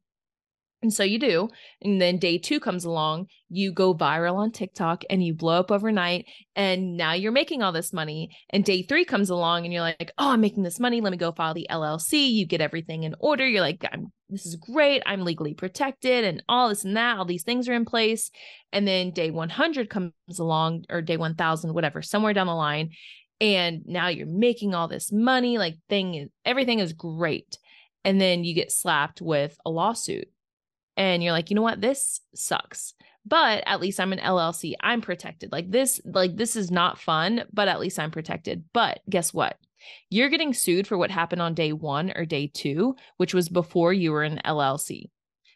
And 0.83 0.93
so 0.93 1.03
you 1.03 1.17
do. 1.17 1.49
And 1.81 1.99
then 1.99 2.19
day 2.19 2.37
two 2.37 2.59
comes 2.59 2.85
along, 2.85 3.27
you 3.49 3.71
go 3.71 3.95
viral 3.95 4.35
on 4.35 4.51
TikTok 4.51 5.03
and 5.09 5.23
you 5.23 5.33
blow 5.33 5.59
up 5.59 5.71
overnight. 5.71 6.27
And 6.55 6.95
now 6.95 7.13
you're 7.13 7.31
making 7.31 7.63
all 7.63 7.71
this 7.71 7.91
money. 7.91 8.29
And 8.51 8.63
day 8.63 8.83
three 8.83 9.03
comes 9.03 9.31
along 9.31 9.63
and 9.63 9.73
you're 9.73 9.81
like, 9.81 10.11
oh, 10.19 10.31
I'm 10.31 10.41
making 10.41 10.61
this 10.61 10.79
money. 10.79 11.01
Let 11.01 11.09
me 11.11 11.17
go 11.17 11.31
file 11.31 11.55
the 11.55 11.67
LLC. 11.69 12.31
You 12.31 12.45
get 12.45 12.61
everything 12.61 13.03
in 13.03 13.15
order. 13.19 13.47
You're 13.47 13.61
like, 13.61 13.83
I'm, 13.91 14.11
this 14.29 14.45
is 14.45 14.55
great. 14.55 15.01
I'm 15.07 15.25
legally 15.25 15.55
protected 15.55 16.23
and 16.23 16.43
all 16.47 16.69
this 16.69 16.85
and 16.85 16.95
that. 16.95 17.17
All 17.17 17.25
these 17.25 17.43
things 17.43 17.67
are 17.67 17.73
in 17.73 17.85
place. 17.85 18.29
And 18.71 18.87
then 18.87 19.09
day 19.11 19.31
100 19.31 19.89
comes 19.89 20.13
along 20.37 20.85
or 20.91 21.01
day 21.01 21.17
1000, 21.17 21.73
whatever, 21.73 22.03
somewhere 22.03 22.33
down 22.33 22.47
the 22.47 22.53
line. 22.53 22.91
And 23.41 23.81
now 23.87 24.09
you're 24.09 24.27
making 24.27 24.75
all 24.75 24.87
this 24.87 25.11
money. 25.11 25.57
Like 25.57 25.77
thing 25.89 26.13
is, 26.13 26.29
everything 26.45 26.79
is 26.79 26.93
great. 26.93 27.57
And 28.03 28.21
then 28.21 28.43
you 28.43 28.53
get 28.53 28.71
slapped 28.71 29.21
with 29.21 29.57
a 29.65 29.71
lawsuit 29.71 30.27
and 30.97 31.23
you're 31.23 31.31
like, 31.31 31.49
you 31.49 31.55
know 31.55 31.61
what, 31.61 31.79
this 31.79 32.19
sucks. 32.35 32.93
But 33.25 33.63
at 33.65 33.79
least 33.79 33.99
I'm 33.99 34.13
an 34.13 34.19
LLC. 34.19 34.73
I'm 34.81 35.01
protected. 35.01 35.51
Like 35.51 35.69
this, 35.69 36.01
like 36.05 36.35
this 36.35 36.55
is 36.55 36.71
not 36.71 36.99
fun, 36.99 37.43
but 37.53 37.67
at 37.67 37.79
least 37.79 37.99
I'm 37.99 38.11
protected. 38.11 38.63
But 38.73 39.01
guess 39.09 39.33
what? 39.33 39.57
You're 40.09 40.29
getting 40.29 40.53
sued 40.53 40.87
for 40.87 40.97
what 40.97 41.11
happened 41.11 41.41
on 41.41 41.53
day 41.53 41.71
one 41.73 42.11
or 42.15 42.25
day 42.25 42.49
two, 42.53 42.95
which 43.17 43.33
was 43.33 43.49
before 43.49 43.93
you 43.93 44.11
were 44.11 44.23
an 44.23 44.41
LLC. 44.43 45.09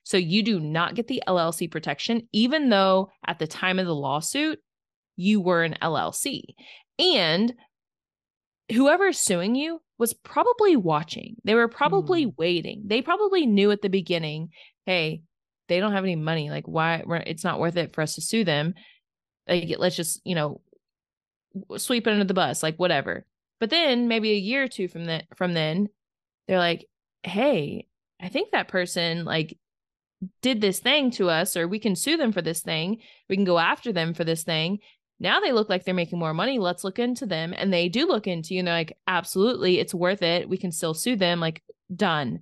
So 0.03 0.17
you 0.17 0.43
do 0.43 0.60
not 0.60 0.95
get 0.95 1.07
the 1.07 1.24
LLC 1.27 1.69
protection, 1.69 2.27
even 2.31 2.69
though 2.69 3.10
at 3.25 3.39
the 3.39 3.48
time 3.48 3.79
of 3.79 3.86
the 3.86 3.95
lawsuit, 3.95 4.60
you 5.15 5.41
were 5.41 5.63
an 5.63 5.75
LLC. 5.81 6.41
And 7.00 7.53
whoever 8.71 9.07
is 9.07 9.19
suing 9.19 9.55
you 9.55 9.81
was 9.98 10.13
probably 10.13 10.75
watching. 10.75 11.36
They 11.43 11.53
were 11.53 11.67
probably 11.67 12.25
mm. 12.25 12.33
waiting. 12.38 12.83
They 12.86 13.01
probably 13.01 13.45
knew 13.45 13.71
at 13.71 13.81
the 13.81 13.89
beginning, 13.89 14.50
hey, 14.86 15.21
they 15.71 15.79
don't 15.79 15.93
have 15.93 16.03
any 16.03 16.17
money. 16.17 16.49
Like, 16.49 16.67
why? 16.67 17.03
It's 17.25 17.43
not 17.43 17.59
worth 17.59 17.77
it 17.77 17.93
for 17.93 18.01
us 18.01 18.15
to 18.15 18.21
sue 18.21 18.43
them. 18.43 18.73
Like, 19.47 19.73
let's 19.77 19.95
just, 19.95 20.21
you 20.25 20.35
know, 20.35 20.61
sweep 21.77 22.05
it 22.07 22.11
under 22.11 22.25
the 22.25 22.33
bus, 22.33 22.61
like 22.61 22.75
whatever. 22.75 23.25
But 23.59 23.69
then 23.69 24.07
maybe 24.07 24.31
a 24.31 24.35
year 24.35 24.63
or 24.63 24.67
two 24.67 24.87
from 24.87 25.05
that 25.05 25.25
from 25.35 25.53
then, 25.53 25.87
they're 26.47 26.57
like, 26.57 26.87
hey, 27.23 27.87
I 28.19 28.29
think 28.29 28.51
that 28.51 28.67
person 28.67 29.25
like 29.25 29.57
did 30.41 30.61
this 30.61 30.79
thing 30.79 31.11
to 31.11 31.29
us, 31.29 31.55
or 31.55 31.67
we 31.67 31.79
can 31.79 31.95
sue 31.95 32.17
them 32.17 32.31
for 32.31 32.41
this 32.41 32.61
thing. 32.61 32.99
We 33.29 33.35
can 33.35 33.45
go 33.45 33.57
after 33.57 33.91
them 33.91 34.13
for 34.13 34.23
this 34.23 34.43
thing. 34.43 34.79
Now 35.19 35.39
they 35.39 35.51
look 35.51 35.69
like 35.69 35.85
they're 35.85 35.93
making 35.93 36.19
more 36.19 36.33
money. 36.33 36.59
Let's 36.59 36.83
look 36.83 36.99
into 36.99 37.25
them. 37.25 37.53
And 37.55 37.71
they 37.71 37.89
do 37.89 38.07
look 38.07 38.27
into 38.27 38.53
you, 38.53 38.59
and 38.59 38.67
they're 38.67 38.75
like, 38.75 38.97
absolutely, 39.07 39.79
it's 39.79 39.93
worth 39.93 40.21
it. 40.21 40.49
We 40.49 40.57
can 40.57 40.71
still 40.71 40.93
sue 40.93 41.15
them. 41.15 41.39
Like, 41.39 41.63
done. 41.95 42.41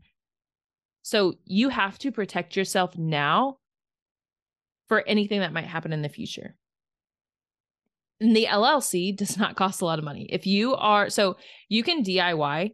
So 1.02 1.36
you 1.46 1.70
have 1.70 1.98
to 2.00 2.12
protect 2.12 2.56
yourself 2.56 2.98
now 2.98 3.58
for 4.88 5.04
anything 5.08 5.40
that 5.40 5.54
might 5.54 5.66
happen 5.66 5.94
in 5.94 6.02
the 6.02 6.10
future. 6.10 6.56
And 8.20 8.36
the 8.36 8.48
LLC 8.50 9.16
does 9.16 9.38
not 9.38 9.56
cost 9.56 9.82
a 9.82 9.86
lot 9.86 10.00
of 10.00 10.06
money. 10.06 10.28
If 10.30 10.46
you 10.46 10.76
are 10.76 11.10
so 11.10 11.38
you 11.70 11.84
can 11.84 12.04
DIY 12.04 12.72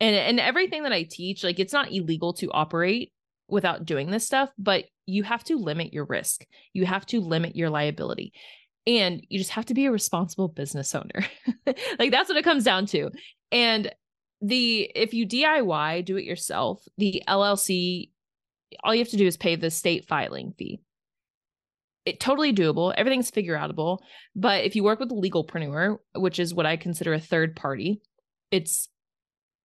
and 0.00 0.16
and 0.16 0.40
everything 0.40 0.82
that 0.82 0.92
I 0.92 1.04
teach 1.08 1.44
like 1.44 1.60
it's 1.60 1.72
not 1.72 1.92
illegal 1.92 2.32
to 2.34 2.50
operate 2.50 3.12
without 3.48 3.84
doing 3.84 4.10
this 4.10 4.26
stuff, 4.26 4.50
but 4.58 4.84
you 5.06 5.22
have 5.22 5.44
to 5.44 5.56
limit 5.56 5.92
your 5.92 6.04
risk. 6.04 6.44
You 6.72 6.84
have 6.84 7.06
to 7.06 7.20
limit 7.20 7.56
your 7.56 7.70
liability. 7.70 8.32
And 8.86 9.22
you 9.28 9.38
just 9.38 9.50
have 9.50 9.66
to 9.66 9.74
be 9.74 9.86
a 9.86 9.92
responsible 9.92 10.48
business 10.48 10.94
owner. 10.94 11.26
like 11.98 12.10
that's 12.10 12.28
what 12.28 12.38
it 12.38 12.44
comes 12.44 12.64
down 12.64 12.86
to. 12.86 13.10
And 13.52 13.90
the 14.40 14.90
if 14.94 15.14
you 15.14 15.26
DIY, 15.26 16.04
do 16.04 16.16
it 16.16 16.24
yourself, 16.24 16.84
the 16.96 17.22
LLC, 17.28 18.10
all 18.84 18.94
you 18.94 19.00
have 19.00 19.10
to 19.10 19.16
do 19.16 19.26
is 19.26 19.36
pay 19.36 19.56
the 19.56 19.70
state 19.70 20.06
filing 20.06 20.52
fee. 20.56 20.80
It 22.04 22.20
totally 22.20 22.54
doable. 22.54 22.94
Everything's 22.96 23.30
figure 23.30 23.56
outable. 23.56 23.98
But 24.34 24.64
if 24.64 24.74
you 24.76 24.82
work 24.82 25.00
with 25.00 25.10
a 25.10 25.14
legalpreneur, 25.14 25.98
which 26.14 26.38
is 26.38 26.54
what 26.54 26.66
I 26.66 26.76
consider 26.76 27.12
a 27.12 27.20
third 27.20 27.54
party, 27.54 28.00
it's 28.50 28.88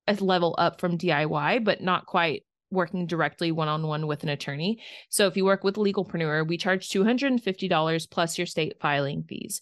a 0.08 0.15
level 0.15 0.56
up 0.58 0.82
from 0.82 0.98
DIY, 0.98 1.63
but 1.63 1.82
not 1.82 2.06
quite 2.06 2.44
working 2.70 3.06
directly 3.06 3.51
one 3.51 3.68
on 3.68 3.88
one 3.88 4.08
with 4.08 4.24
an 4.24 4.30
attorney. 4.30 4.82
So 5.10 5.27
if 5.27 5.38
you 5.38 5.46
work 5.46 5.63
with 5.63 5.77
a 5.77 5.80
legalpreneur, 5.80 6.46
we 6.46 6.58
charge 6.58 6.89
$250 6.89 8.10
plus 8.10 8.38
your 8.38 8.48
state 8.48 8.74
filing 8.82 9.24
fees. 9.24 9.62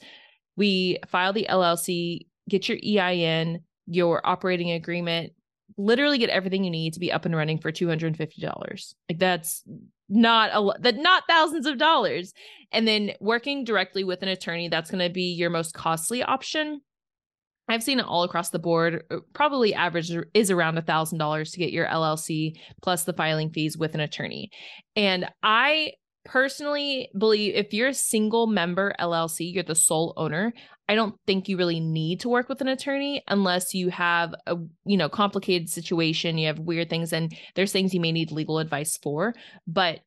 We 0.56 0.98
file 1.08 1.34
the 1.34 1.48
LLC, 1.50 2.22
get 2.50 2.68
your 2.68 2.78
EIN, 2.78 3.60
your 3.88 4.26
operating 4.26 4.72
agreement, 4.72 5.34
literally 5.78 6.18
get 6.18 6.30
everything 6.30 6.64
you 6.64 6.72
need 6.72 6.94
to 6.94 7.00
be 7.00 7.12
up 7.12 7.26
and 7.26 7.36
running 7.36 7.60
for 7.60 7.72
$250. 7.72 8.94
Like 9.10 9.20
that's 9.20 9.64
not 10.10 10.52
a 10.54 10.82
that 10.82 10.98
not 10.98 11.24
thousands 11.28 11.66
of 11.66 11.78
dollars. 11.78 12.34
And 12.72 12.88
then 12.88 13.14
working 13.20 13.64
directly 13.64 14.04
with 14.04 14.22
an 14.22 14.30
attorney, 14.30 14.70
that's 14.70 14.92
going 14.92 15.06
to 15.06 15.14
be 15.14 15.34
your 15.34 15.50
most 15.50 15.74
costly 15.74 16.22
option. 16.24 16.82
I've 17.70 17.84
seen 17.84 18.00
it 18.00 18.06
all 18.06 18.24
across 18.24 18.50
the 18.50 18.60
board. 18.60 19.04
Uh, 19.10 19.18
probably 19.34 19.74
average 19.74 20.12
is 20.34 20.52
around 20.52 20.78
a 20.78 20.82
thousand 20.82 21.20
dollars 21.20 21.52
to 21.52 21.60
get 21.60 21.72
your 21.72 21.88
LLC 21.88 22.58
plus 22.82 23.06
the 23.06 23.14
filing 23.14 23.50
fees 23.50 23.78
with 23.78 23.94
an 23.94 24.02
attorney. 24.02 24.52
And 24.96 25.30
I 25.42 25.94
personally 26.26 27.10
believe 27.18 27.56
if 27.56 27.74
you're 27.74 27.90
a 27.90 27.94
single 27.94 28.48
member 28.48 28.94
LLC, 29.00 29.54
you're 29.54 29.64
the 29.64 29.76
sole 29.76 30.14
owner. 30.18 30.54
I 30.92 30.96
don't 30.96 31.16
think 31.26 31.48
you 31.48 31.56
really 31.56 31.80
need 31.80 32.20
to 32.20 32.28
work 32.28 32.50
with 32.50 32.60
an 32.60 32.68
attorney 32.68 33.24
unless 33.30 33.74
you 33.74 33.88
have 33.92 34.36
a 34.46 34.58
you 34.84 34.98
know 34.98 35.08
complicated 35.08 35.70
situation, 35.70 36.38
you 36.38 36.48
have 36.48 36.60
weird 36.60 36.90
things 36.90 37.14
and 37.14 37.34
there's 37.56 37.72
things 37.72 37.94
you 37.94 38.02
may 38.02 38.12
need 38.12 38.30
legal 38.30 38.60
advice 38.60 38.98
for, 38.98 39.34
but 39.66 40.02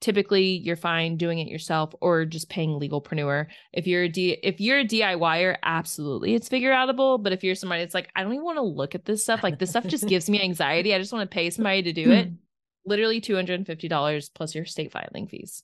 typically 0.00 0.56
you're 0.64 0.74
fine 0.74 1.16
doing 1.16 1.38
it 1.38 1.46
yourself 1.46 1.94
or 2.00 2.24
just 2.24 2.48
paying 2.48 2.70
legalpreneur. 2.70 3.46
If 3.72 3.86
you're 3.86 4.02
a 4.02 4.08
D 4.08 4.32
if 4.42 4.60
you're 4.60 4.80
a 4.80 4.84
DIYer, 4.84 5.58
absolutely 5.62 6.34
it's 6.34 6.48
figure 6.48 6.72
outable, 6.72 7.22
but 7.22 7.32
if 7.32 7.44
you're 7.44 7.54
somebody 7.54 7.82
that's 7.82 7.94
like 7.94 8.10
I 8.16 8.24
don't 8.24 8.32
even 8.32 8.44
want 8.44 8.58
to 8.58 8.62
look 8.62 8.96
at 8.96 9.04
this 9.04 9.22
stuff, 9.22 9.44
like 9.44 9.60
this 9.60 9.70
stuff 9.70 9.86
just 9.86 10.08
gives 10.08 10.28
me 10.28 10.42
anxiety. 10.42 10.92
I 10.92 10.98
just 10.98 11.12
want 11.12 11.30
to 11.30 11.32
pay 11.32 11.50
somebody 11.50 11.84
to 11.84 11.92
do 11.92 12.10
it 12.10 12.26
hmm. 12.26 12.34
literally 12.84 13.20
$250 13.20 14.30
plus 14.34 14.56
your 14.56 14.64
state 14.64 14.90
filing 14.90 15.28
fees. 15.28 15.62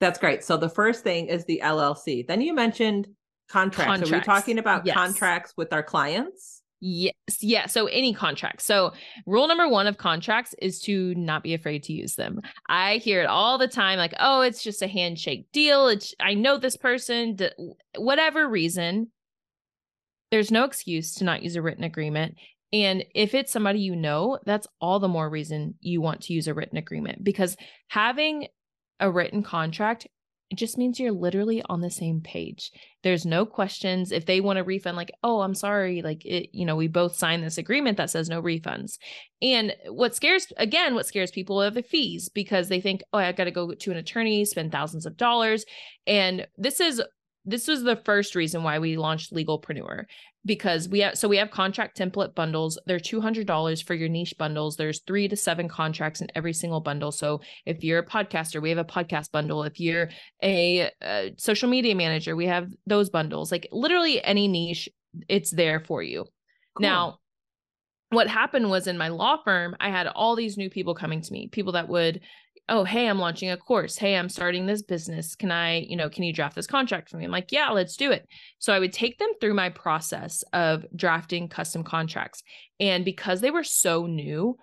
That's 0.00 0.18
great. 0.18 0.42
So 0.42 0.56
the 0.56 0.68
first 0.68 1.04
thing 1.04 1.28
is 1.28 1.44
the 1.44 1.60
LLC. 1.62 2.26
Then 2.26 2.40
you 2.40 2.54
mentioned 2.54 3.06
contracts. 3.52 3.86
contracts. 3.86 4.12
Are 4.12 4.16
we 4.16 4.20
talking 4.20 4.58
about 4.58 4.86
yes. 4.86 4.96
contracts 4.96 5.52
with 5.56 5.72
our 5.72 5.82
clients? 5.82 6.62
Yes. 6.80 7.14
Yeah. 7.40 7.66
So 7.66 7.86
any 7.86 8.12
contracts. 8.12 8.64
So 8.64 8.92
rule 9.24 9.46
number 9.46 9.68
one 9.68 9.86
of 9.86 9.98
contracts 9.98 10.52
is 10.60 10.80
to 10.80 11.14
not 11.14 11.44
be 11.44 11.54
afraid 11.54 11.84
to 11.84 11.92
use 11.92 12.16
them. 12.16 12.40
I 12.68 12.96
hear 12.96 13.22
it 13.22 13.26
all 13.26 13.56
the 13.56 13.68
time 13.68 13.98
like, 13.98 14.14
oh, 14.18 14.40
it's 14.40 14.64
just 14.64 14.82
a 14.82 14.88
handshake 14.88 15.46
deal. 15.52 15.86
It's, 15.86 16.12
I 16.18 16.34
know 16.34 16.58
this 16.58 16.76
person, 16.76 17.38
whatever 17.96 18.48
reason. 18.48 19.12
There's 20.32 20.50
no 20.50 20.64
excuse 20.64 21.14
to 21.16 21.24
not 21.24 21.44
use 21.44 21.54
a 21.54 21.62
written 21.62 21.84
agreement. 21.84 22.34
And 22.72 23.04
if 23.14 23.34
it's 23.34 23.52
somebody 23.52 23.80
you 23.80 23.94
know, 23.94 24.38
that's 24.44 24.66
all 24.80 24.98
the 24.98 25.06
more 25.06 25.28
reason 25.28 25.74
you 25.80 26.00
want 26.00 26.22
to 26.22 26.32
use 26.32 26.48
a 26.48 26.54
written 26.54 26.78
agreement 26.78 27.22
because 27.22 27.56
having 27.88 28.48
a 28.98 29.10
written 29.10 29.42
contract 29.42 30.08
it 30.52 30.58
just 30.58 30.76
means 30.76 31.00
you're 31.00 31.12
literally 31.12 31.62
on 31.70 31.80
the 31.80 31.88
same 31.88 32.20
page. 32.20 32.70
There's 33.02 33.24
no 33.24 33.46
questions. 33.46 34.12
If 34.12 34.26
they 34.26 34.42
want 34.42 34.58
a 34.58 34.62
refund, 34.62 34.98
like, 34.98 35.10
oh, 35.24 35.40
I'm 35.40 35.54
sorry, 35.54 36.02
like 36.02 36.26
it, 36.26 36.50
you 36.52 36.66
know, 36.66 36.76
we 36.76 36.88
both 36.88 37.16
signed 37.16 37.42
this 37.42 37.56
agreement 37.56 37.96
that 37.96 38.10
says 38.10 38.28
no 38.28 38.42
refunds. 38.42 38.98
And 39.40 39.74
what 39.88 40.14
scares, 40.14 40.52
again, 40.58 40.94
what 40.94 41.06
scares 41.06 41.30
people 41.30 41.62
are 41.62 41.70
the 41.70 41.82
fees 41.82 42.28
because 42.28 42.68
they 42.68 42.82
think, 42.82 43.02
oh, 43.14 43.18
I 43.18 43.32
got 43.32 43.44
to 43.44 43.50
go 43.50 43.72
to 43.72 43.90
an 43.92 43.96
attorney, 43.96 44.44
spend 44.44 44.72
thousands 44.72 45.06
of 45.06 45.16
dollars. 45.16 45.64
And 46.06 46.46
this 46.58 46.80
is 46.80 47.02
this 47.44 47.66
was 47.66 47.82
the 47.82 47.96
first 47.96 48.34
reason 48.34 48.62
why 48.62 48.78
we 48.78 48.96
launched 48.96 49.32
Legalpreneur 49.32 50.04
because 50.44 50.88
we 50.88 51.00
have 51.00 51.16
so 51.16 51.28
we 51.28 51.36
have 51.36 51.50
contract 51.50 51.96
template 51.96 52.34
bundles. 52.34 52.78
They're 52.86 52.98
$200 52.98 53.84
for 53.84 53.94
your 53.94 54.08
niche 54.08 54.34
bundles. 54.38 54.76
There's 54.76 55.00
3 55.06 55.28
to 55.28 55.36
7 55.36 55.68
contracts 55.68 56.20
in 56.20 56.28
every 56.34 56.52
single 56.52 56.80
bundle. 56.80 57.12
So 57.12 57.40
if 57.64 57.84
you're 57.84 58.00
a 58.00 58.06
podcaster, 58.06 58.60
we 58.60 58.70
have 58.70 58.78
a 58.78 58.84
podcast 58.84 59.30
bundle. 59.30 59.62
If 59.62 59.78
you're 59.78 60.10
a, 60.42 60.90
a 61.02 61.34
social 61.38 61.68
media 61.68 61.94
manager, 61.94 62.34
we 62.34 62.46
have 62.46 62.68
those 62.86 63.10
bundles. 63.10 63.52
Like 63.52 63.68
literally 63.70 64.22
any 64.22 64.48
niche, 64.48 64.88
it's 65.28 65.50
there 65.50 65.80
for 65.80 66.02
you. 66.02 66.24
Cool. 66.74 66.82
Now, 66.82 67.18
what 68.10 68.28
happened 68.28 68.68
was 68.68 68.86
in 68.86 68.98
my 68.98 69.08
law 69.08 69.38
firm, 69.42 69.76
I 69.80 69.90
had 69.90 70.06
all 70.06 70.36
these 70.36 70.56
new 70.56 70.70
people 70.70 70.94
coming 70.94 71.22
to 71.22 71.32
me, 71.32 71.48
people 71.48 71.72
that 71.72 71.88
would 71.88 72.20
oh 72.68 72.84
hey 72.84 73.08
i'm 73.08 73.18
launching 73.18 73.50
a 73.50 73.56
course. 73.56 73.96
Hey 73.96 74.16
i'm 74.16 74.28
starting 74.28 74.66
this 74.66 74.82
business. 74.82 75.34
Can 75.34 75.50
i 75.50 75.80
you 75.80 75.96
know 75.96 76.08
can 76.08 76.24
you 76.24 76.32
draft 76.32 76.56
this 76.56 76.66
contract 76.66 77.08
for 77.08 77.16
me? 77.16 77.24
I'm 77.24 77.30
like 77.30 77.52
yeah 77.52 77.70
let's 77.70 77.96
do 77.96 78.10
it. 78.10 78.26
So 78.58 78.72
i 78.72 78.78
would 78.78 78.92
take 78.92 79.18
them 79.18 79.30
through 79.40 79.54
my 79.54 79.70
process 79.70 80.42
of 80.52 80.84
drafting 80.94 81.48
custom 81.48 81.84
contracts. 81.84 82.42
And 82.80 83.04
because 83.04 83.40
they 83.40 83.50
were 83.50 83.64
so 83.64 84.06
new 84.06 84.56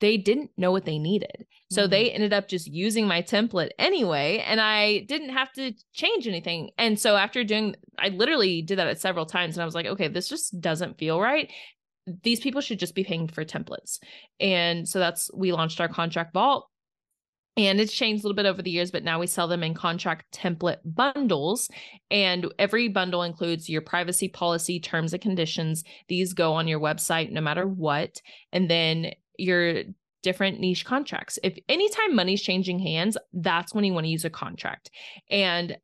they 0.00 0.16
didn't 0.16 0.50
know 0.56 0.72
what 0.72 0.84
they 0.84 0.98
needed. 0.98 1.46
So 1.70 1.82
mm-hmm. 1.82 1.90
they 1.90 2.10
ended 2.10 2.32
up 2.32 2.48
just 2.48 2.66
using 2.66 3.06
my 3.06 3.22
template 3.22 3.70
anyway 3.78 4.44
and 4.46 4.60
i 4.60 5.00
didn't 5.00 5.30
have 5.30 5.52
to 5.52 5.72
change 5.92 6.26
anything. 6.26 6.70
And 6.78 6.98
so 6.98 7.16
after 7.16 7.44
doing 7.44 7.76
i 7.98 8.08
literally 8.08 8.62
did 8.62 8.78
that 8.78 8.88
at 8.88 9.00
several 9.00 9.26
times 9.26 9.56
and 9.56 9.62
i 9.62 9.64
was 9.64 9.74
like 9.74 9.86
okay 9.86 10.08
this 10.08 10.28
just 10.28 10.60
doesn't 10.60 10.98
feel 10.98 11.20
right. 11.20 11.50
These 12.22 12.40
people 12.40 12.60
should 12.60 12.78
just 12.78 12.94
be 12.94 13.04
paying 13.04 13.28
for 13.28 13.46
templates. 13.46 13.98
And 14.38 14.86
so 14.86 14.98
that's 14.98 15.30
we 15.32 15.52
launched 15.52 15.80
our 15.80 15.88
contract 15.88 16.34
vault 16.34 16.68
and 17.56 17.80
it's 17.80 17.92
changed 17.92 18.24
a 18.24 18.26
little 18.26 18.36
bit 18.36 18.46
over 18.46 18.62
the 18.62 18.70
years 18.70 18.90
but 18.90 19.04
now 19.04 19.20
we 19.20 19.26
sell 19.26 19.48
them 19.48 19.62
in 19.62 19.74
contract 19.74 20.32
template 20.32 20.78
bundles. 20.84 21.68
And 22.10 22.52
every 22.58 22.88
bundle 22.88 23.22
includes 23.22 23.68
your 23.68 23.82
privacy 23.82 24.28
policy 24.28 24.80
terms 24.80 25.12
and 25.12 25.22
conditions. 25.22 25.84
These 26.08 26.32
go 26.32 26.52
on 26.54 26.68
your 26.68 26.80
website 26.80 27.30
no 27.30 27.40
matter 27.40 27.66
what. 27.66 28.20
And 28.52 28.68
then 28.70 29.12
your 29.38 29.84
different 30.22 30.58
niche 30.58 30.84
contracts. 30.84 31.38
If 31.42 31.58
anytime 31.68 32.14
money's 32.14 32.42
changing 32.42 32.78
hands 32.78 33.16
that's 33.32 33.74
when 33.74 33.84
you 33.84 33.92
want 33.92 34.04
to 34.06 34.10
use 34.10 34.24
a 34.24 34.30
contract. 34.30 34.90
And 35.30 35.76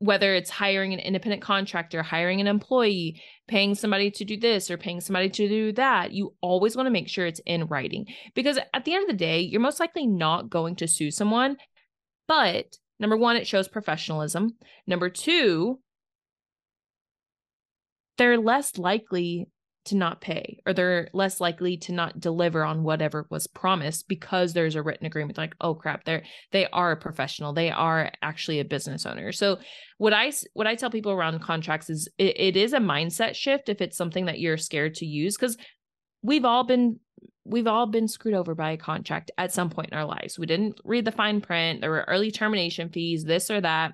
whether 0.00 0.34
it's 0.34 0.48
hiring 0.48 0.94
an 0.94 0.98
independent 0.98 1.42
contractor, 1.42 2.02
hiring 2.02 2.40
an 2.40 2.46
employee, 2.46 3.20
paying 3.46 3.74
somebody 3.74 4.10
to 4.10 4.24
do 4.24 4.38
this 4.38 4.70
or 4.70 4.78
paying 4.78 4.98
somebody 4.98 5.28
to 5.28 5.46
do 5.46 5.72
that, 5.72 6.12
you 6.12 6.34
always 6.40 6.74
want 6.74 6.86
to 6.86 6.90
make 6.90 7.06
sure 7.06 7.26
it's 7.26 7.40
in 7.44 7.66
writing. 7.66 8.06
Because 8.34 8.58
at 8.72 8.86
the 8.86 8.94
end 8.94 9.02
of 9.02 9.08
the 9.08 9.24
day, 9.24 9.40
you're 9.40 9.60
most 9.60 9.78
likely 9.78 10.06
not 10.06 10.48
going 10.48 10.74
to 10.76 10.88
sue 10.88 11.10
someone. 11.10 11.58
But 12.26 12.78
number 12.98 13.16
one, 13.16 13.36
it 13.36 13.46
shows 13.46 13.68
professionalism. 13.68 14.56
Number 14.86 15.10
two, 15.10 15.80
they're 18.16 18.38
less 18.38 18.78
likely 18.78 19.48
to 19.90 19.96
not 19.96 20.20
pay 20.20 20.60
or 20.64 20.72
they're 20.72 21.08
less 21.12 21.40
likely 21.40 21.76
to 21.76 21.92
not 21.92 22.20
deliver 22.20 22.64
on 22.64 22.84
whatever 22.84 23.26
was 23.28 23.48
promised 23.48 24.06
because 24.08 24.52
there's 24.52 24.76
a 24.76 24.82
written 24.82 25.04
agreement 25.06 25.36
like 25.36 25.54
oh 25.60 25.74
crap 25.74 26.04
they're 26.04 26.22
they 26.52 26.66
are 26.68 26.92
a 26.92 26.96
professional. 26.96 27.52
They 27.52 27.70
are 27.70 28.12
actually 28.22 28.60
a 28.60 28.64
business 28.64 29.04
owner. 29.04 29.32
So 29.32 29.58
what 29.98 30.12
i 30.12 30.32
what 30.54 30.66
i 30.66 30.74
tell 30.74 30.90
people 30.90 31.12
around 31.12 31.40
contracts 31.40 31.90
is 31.90 32.08
it, 32.18 32.38
it 32.38 32.56
is 32.56 32.72
a 32.72 32.78
mindset 32.78 33.34
shift 33.34 33.68
if 33.68 33.80
it's 33.80 33.96
something 33.96 34.26
that 34.26 34.38
you're 34.38 34.56
scared 34.56 34.94
to 34.94 35.06
use 35.06 35.36
because 35.36 35.58
we've 36.22 36.44
all 36.44 36.64
been 36.64 37.00
we've 37.44 37.66
all 37.66 37.86
been 37.86 38.06
screwed 38.06 38.34
over 38.34 38.54
by 38.54 38.70
a 38.70 38.76
contract 38.76 39.30
at 39.36 39.52
some 39.52 39.70
point 39.70 39.88
in 39.90 39.98
our 39.98 40.04
lives. 40.04 40.38
We 40.38 40.46
didn't 40.46 40.78
read 40.84 41.04
the 41.04 41.12
fine 41.12 41.40
print. 41.40 41.80
There 41.80 41.90
were 41.90 42.04
early 42.06 42.30
termination 42.30 42.90
fees 42.90 43.24
this 43.24 43.50
or 43.50 43.60
that. 43.60 43.92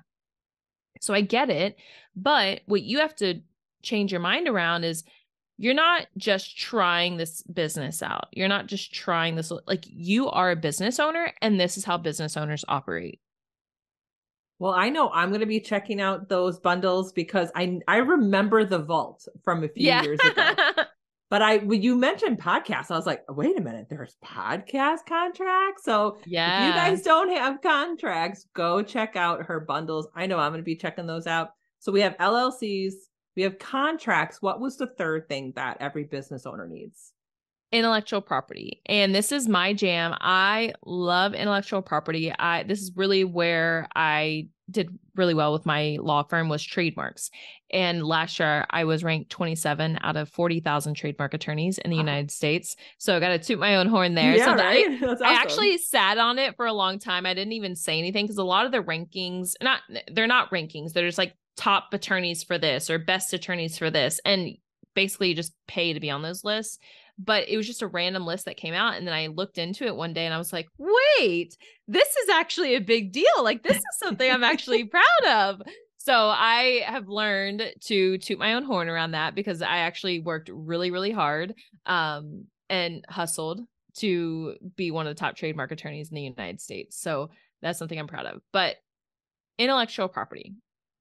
So 1.01 1.13
i 1.13 1.21
get 1.21 1.49
it 1.49 1.75
but 2.15 2.61
what 2.65 2.81
you 2.81 2.99
have 2.99 3.15
to 3.17 3.41
change 3.83 4.11
your 4.11 4.21
mind 4.21 4.47
around 4.47 4.83
is 4.83 5.03
you're 5.57 5.73
not 5.73 6.07
just 6.17 6.57
trying 6.57 7.17
this 7.17 7.41
business 7.43 8.03
out. 8.03 8.27
You're 8.31 8.47
not 8.47 8.67
just 8.67 8.93
trying 8.93 9.35
this 9.35 9.51
like 9.65 9.85
you 9.87 10.29
are 10.29 10.51
a 10.51 10.55
business 10.55 10.99
owner 10.99 11.33
and 11.41 11.59
this 11.59 11.77
is 11.77 11.83
how 11.83 11.97
business 11.97 12.37
owners 12.37 12.63
operate. 12.67 13.19
Well, 14.59 14.73
I 14.73 14.89
know 14.89 15.09
I'm 15.09 15.29
going 15.29 15.41
to 15.41 15.47
be 15.47 15.59
checking 15.59 16.01
out 16.01 16.29
those 16.29 16.59
bundles 16.59 17.11
because 17.11 17.51
I 17.55 17.79
I 17.87 17.97
remember 17.97 18.65
the 18.65 18.79
vault 18.79 19.27
from 19.43 19.63
a 19.63 19.67
few 19.67 19.87
yeah. 19.87 20.03
years 20.03 20.19
ago. 20.19 20.53
but 21.29 21.41
I 21.41 21.57
when 21.57 21.81
you 21.81 21.95
mentioned 21.95 22.39
podcasts, 22.39 22.91
I 22.91 22.95
was 22.95 23.05
like, 23.07 23.23
wait 23.29 23.57
a 23.57 23.61
minute, 23.61 23.87
there's 23.89 24.15
podcast 24.23 25.05
contracts. 25.07 25.83
So 25.83 26.17
yeah, 26.25 26.61
if 26.61 26.67
you 26.67 26.79
guys 26.79 27.01
don't 27.01 27.29
have 27.35 27.61
contracts, 27.61 28.45
go 28.53 28.83
check 28.83 29.15
out 29.15 29.43
her 29.45 29.59
bundles. 29.59 30.07
I 30.15 30.27
know 30.27 30.37
I'm 30.37 30.51
going 30.51 30.61
to 30.61 30.65
be 30.65 30.75
checking 30.75 31.07
those 31.07 31.27
out. 31.27 31.49
So 31.79 31.91
we 31.91 32.01
have 32.01 32.17
LLCs, 32.17 32.93
we 33.37 33.43
have 33.43 33.59
contracts. 33.59 34.41
What 34.41 34.59
was 34.59 34.75
the 34.75 34.87
third 34.87 35.29
thing 35.29 35.53
that 35.55 35.77
every 35.79 36.03
business 36.03 36.45
owner 36.45 36.67
needs? 36.67 37.13
intellectual 37.73 38.21
property 38.21 38.81
and 38.85 39.13
this 39.13 39.29
is 39.29 39.45
my 39.45 39.73
jam 39.73 40.15
i 40.21 40.71
love 40.85 41.33
intellectual 41.33 41.81
property 41.81 42.31
i 42.39 42.63
this 42.63 42.81
is 42.81 42.93
really 42.95 43.25
where 43.25 43.89
i 43.93 44.47
did 44.71 44.97
really 45.15 45.33
well 45.33 45.51
with 45.51 45.65
my 45.65 45.97
law 45.99 46.23
firm 46.23 46.47
was 46.47 46.63
trademarks 46.63 47.29
and 47.69 48.05
last 48.05 48.39
year 48.39 48.65
i 48.69 48.85
was 48.85 49.03
ranked 49.03 49.29
27 49.31 49.99
out 50.01 50.15
of 50.15 50.29
40,000 50.29 50.93
trademark 50.93 51.33
attorneys 51.33 51.77
in 51.77 51.91
the 51.91 51.97
wow. 51.97 52.03
united 52.03 52.31
states 52.31 52.77
so 52.99 53.17
i 53.17 53.19
got 53.19 53.29
to 53.29 53.39
toot 53.39 53.59
my 53.59 53.75
own 53.75 53.87
horn 53.87 54.15
there 54.15 54.37
yeah, 54.37 54.45
so 54.45 54.55
right? 54.55 54.87
I, 55.03 55.05
awesome. 55.05 55.27
I 55.27 55.33
actually 55.33 55.77
sat 55.77 56.17
on 56.17 56.39
it 56.39 56.55
for 56.55 56.67
a 56.67 56.73
long 56.73 56.99
time 56.99 57.25
i 57.25 57.33
didn't 57.33 57.51
even 57.51 57.75
say 57.75 57.99
anything 57.99 58.23
because 58.23 58.37
a 58.37 58.45
lot 58.45 58.65
of 58.65 58.71
the 58.71 58.81
rankings 58.81 59.55
not 59.61 59.81
they're 60.13 60.25
not 60.25 60.51
rankings 60.51 60.93
they're 60.93 61.05
just 61.05 61.17
like 61.17 61.33
top 61.57 61.93
attorneys 61.93 62.43
for 62.43 62.57
this 62.57 62.89
or 62.89 62.97
best 62.97 63.33
attorneys 63.33 63.77
for 63.77 63.89
this. 63.89 64.21
And 64.23 64.57
basically 64.97 65.35
just 65.35 65.53
pay 65.67 65.93
to 65.93 65.99
be 65.99 66.09
on 66.09 66.23
those 66.23 66.43
lists. 66.43 66.79
But 67.19 67.49
it 67.49 67.57
was 67.57 67.67
just 67.67 67.81
a 67.81 67.87
random 67.87 68.25
list 68.25 68.45
that 68.45 68.57
came 68.57 68.73
out. 68.73 68.95
And 68.95 69.05
then 69.05 69.13
I 69.13 69.27
looked 69.27 69.57
into 69.57 69.85
it 69.85 69.95
one 69.95 70.13
day 70.13 70.25
and 70.25 70.33
I 70.33 70.37
was 70.37 70.53
like, 70.53 70.67
wait, 70.77 71.57
this 71.87 72.15
is 72.15 72.29
actually 72.29 72.75
a 72.75 72.81
big 72.81 73.11
deal. 73.11 73.25
Like, 73.41 73.63
this 73.63 73.77
is 73.77 73.83
something 73.97 74.29
I'm 74.29 74.43
actually 74.43 74.85
proud 75.23 75.25
of. 75.27 75.61
So 75.97 76.13
I 76.13 76.83
have 76.85 77.09
learned 77.09 77.73
to 77.85 78.17
toot 78.17 78.39
my 78.39 78.53
own 78.53 78.63
horn 78.63 78.87
around 78.87 79.11
that 79.11 79.35
because 79.35 79.61
I 79.61 79.79
actually 79.79 80.19
worked 80.19 80.49
really, 80.51 80.89
really 80.89 81.11
hard 81.11 81.53
um, 81.85 82.45
and 82.69 83.03
hustled 83.09 83.61
to 83.97 84.55
be 84.75 84.91
one 84.91 85.05
of 85.05 85.15
the 85.15 85.19
top 85.19 85.35
trademark 85.35 85.71
attorneys 85.71 86.09
in 86.09 86.15
the 86.15 86.21
United 86.21 86.61
States. 86.61 86.99
So 86.99 87.29
that's 87.61 87.77
something 87.77 87.99
I'm 87.99 88.07
proud 88.07 88.25
of. 88.25 88.41
But 88.53 88.77
intellectual 89.57 90.07
property, 90.07 90.53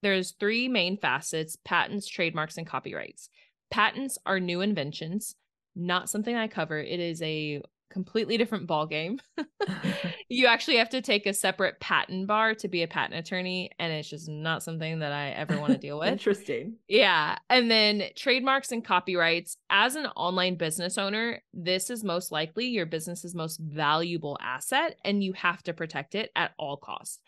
there's 0.06 0.36
three 0.38 0.68
main 0.68 0.96
facets 0.96 1.56
patents, 1.64 2.06
trademarks, 2.06 2.58
and 2.58 2.66
copyrights. 2.66 3.28
Patents 3.72 4.18
are 4.24 4.38
new 4.38 4.60
inventions, 4.60 5.34
not 5.74 6.08
something 6.08 6.36
I 6.36 6.46
cover. 6.46 6.78
It 6.78 7.00
is 7.00 7.20
a 7.22 7.60
completely 7.90 8.36
different 8.36 8.68
ball 8.68 8.86
game. 8.86 9.18
you 10.28 10.46
actually 10.46 10.76
have 10.76 10.90
to 10.90 11.02
take 11.02 11.26
a 11.26 11.32
separate 11.32 11.80
patent 11.80 12.28
bar 12.28 12.54
to 12.54 12.68
be 12.68 12.84
a 12.84 12.88
patent 12.88 13.18
attorney 13.18 13.72
and 13.80 13.92
it's 13.92 14.08
just 14.08 14.28
not 14.28 14.62
something 14.62 15.00
that 15.00 15.10
I 15.10 15.30
ever 15.30 15.58
want 15.58 15.72
to 15.72 15.78
deal 15.78 15.98
with. 15.98 16.08
Interesting. 16.08 16.76
Yeah. 16.86 17.36
And 17.50 17.68
then 17.68 18.04
trademarks 18.14 18.70
and 18.70 18.84
copyrights 18.84 19.56
as 19.70 19.96
an 19.96 20.06
online 20.14 20.54
business 20.54 20.98
owner, 20.98 21.42
this 21.52 21.90
is 21.90 22.04
most 22.04 22.30
likely 22.30 22.66
your 22.66 22.86
business's 22.86 23.34
most 23.34 23.58
valuable 23.58 24.38
asset 24.40 25.00
and 25.04 25.24
you 25.24 25.32
have 25.32 25.64
to 25.64 25.72
protect 25.72 26.14
it 26.14 26.30
at 26.36 26.52
all 26.58 26.76
costs. 26.76 27.18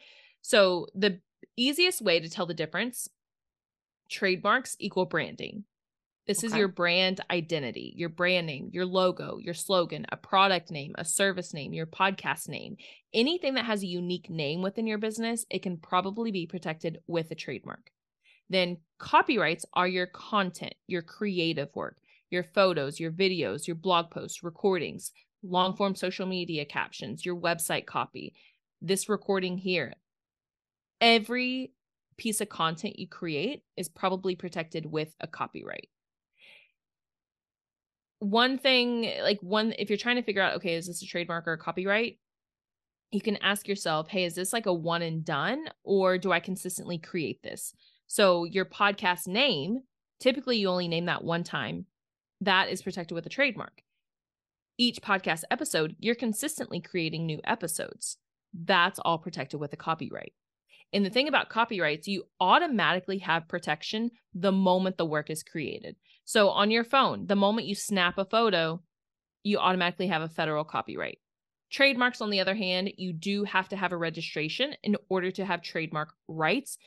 So 0.43 0.87
the 0.95 1.21
easiest 1.57 2.03
way 2.03 2.21
to 2.21 2.29
tell 2.29 2.47
the 2.47 2.55
difference 2.55 3.09
trademarks 4.11 4.77
equal 4.79 5.07
branding. 5.07 5.65
This 6.27 6.41
okay. 6.41 6.49
is 6.49 6.55
your 6.55 6.69
brand 6.69 7.23
identity, 7.31 7.95
your 7.97 8.11
brand 8.11 8.47
name, 8.47 8.69
your 8.73 8.85
logo, 8.85 9.39
your 9.39 9.55
slogan, 9.55 10.05
a 10.13 10.17
product 10.17 10.71
name, 10.71 10.95
a 10.99 11.05
service 11.05 11.55
name, 11.55 11.73
your 11.73 11.87
podcast 11.87 12.49
name. 12.49 12.77
Anything 13.15 13.55
that 13.55 13.65
has 13.65 13.83
a 13.83 13.87
unique 13.87 14.29
name 14.29 14.61
within 14.61 14.87
your 14.87 14.99
business, 14.99 15.47
it 15.51 15.63
can 15.63 15.79
probably 15.79 16.31
be 16.31 16.47
protected 16.47 16.99
with 17.07 17.31
a 17.31 17.35
trademark. 17.35 17.91
Then 18.51 18.79
copyrights 18.99 19.65
are 19.73 19.89
your 19.89 20.07
content, 20.07 20.75
your 20.87 21.03
creative 21.03 21.75
work, 21.75 21.97
your 22.31 22.45
photos, 22.45 23.01
your 23.01 23.11
videos, 23.11 23.67
your 23.67 23.77
blog 23.77 24.11
posts, 24.11 24.43
recordings, 24.43 25.13
long 25.43 25.77
form 25.77 25.95
social 25.95 26.27
media 26.27 26.65
captions, 26.67 27.25
your 27.25 27.37
website 27.37 27.87
copy, 27.87 28.35
this 28.83 29.09
recording 29.09 29.57
here, 29.59 29.95
every 31.01 31.73
piece 32.17 32.41
of 32.41 32.49
content 32.49 32.99
you 32.99 33.07
create 33.07 33.63
is 33.77 33.89
probably 33.89 34.35
protected 34.35 34.85
with 34.87 35.15
a 35.21 35.27
copyright. 35.27 35.89
One 38.21 38.59
thing, 38.59 39.13
like 39.23 39.39
one, 39.41 39.73
if 39.79 39.89
you're 39.89 39.97
trying 39.97 40.17
to 40.17 40.23
figure 40.23 40.43
out, 40.43 40.57
okay, 40.57 40.75
is 40.75 40.89
this 40.89 41.03
a 41.03 41.07
trademark 41.07 41.47
or 41.47 41.53
a 41.53 41.59
copyright? 41.59 42.19
You 43.13 43.21
can 43.21 43.37
ask 43.37 43.69
yourself, 43.69 44.09
hey, 44.09 44.25
is 44.25 44.35
this 44.35 44.53
like 44.53 44.67
a 44.67 44.75
one 44.75 45.03
and 45.03 45.25
done, 45.25 45.67
or 45.85 46.19
do 46.19 46.33
I 46.33 46.41
consistently 46.41 46.99
create 46.99 47.43
this? 47.43 47.73
So, 48.09 48.45
your 48.45 48.65
podcast 48.65 49.29
name, 49.29 49.81
typically 50.19 50.59
you 50.59 50.69
only 50.69 50.89
name 50.89 51.07
that 51.07 51.25
one 51.25 51.45
time, 51.45 51.87
that 52.41 52.69
is 52.69 52.83
protected 52.83 53.15
with 53.15 53.27
a 53.27 53.31
trademark. 53.31 53.83
Each 54.77 55.01
podcast 55.01 55.45
episode, 55.51 55.97
you're 55.99 56.15
consistently 56.15 56.81
creating 56.81 57.25
new 57.25 57.41
episodes. 57.45 58.19
That's 58.53 58.99
all 58.99 59.19
protected 59.19 59.61
with 59.61 59.73
a 59.73 59.77
copyright. 59.77 60.33
And 60.93 61.05
the 61.05 61.11
thing 61.11 61.29
about 61.29 61.51
copyrights, 61.51 62.09
you 62.09 62.25
automatically 62.41 63.19
have 63.19 63.49
protection 63.49 64.11
the 64.35 64.53
moment 64.53 64.97
the 64.97 65.05
work 65.05 65.31
is 65.31 65.43
created. 65.43 65.97
So 66.25 66.49
on 66.49 66.71
your 66.71 66.85
phone, 66.85 67.27
the 67.27 67.37
moment 67.37 67.67
you 67.67 67.75
snap 67.75 68.17
a 68.19 68.25
photo, 68.25 68.83
you 69.43 69.59
automatically 69.59 70.07
have 70.09 70.23
a 70.23 70.29
federal 70.29 70.65
copyright. 70.65 71.19
Trademarks, 71.71 72.23
on 72.23 72.31
the 72.31 72.41
other 72.41 72.55
hand, 72.55 72.91
you 72.97 73.13
do 73.13 73.45
have 73.45 73.69
to 73.69 73.77
have 73.77 73.93
a 73.93 73.97
registration 73.97 74.75
in 74.83 74.97
order 75.11 75.31
to 75.33 75.45
have 75.45 75.63
trademark 75.63 76.15
rights. 76.27 76.79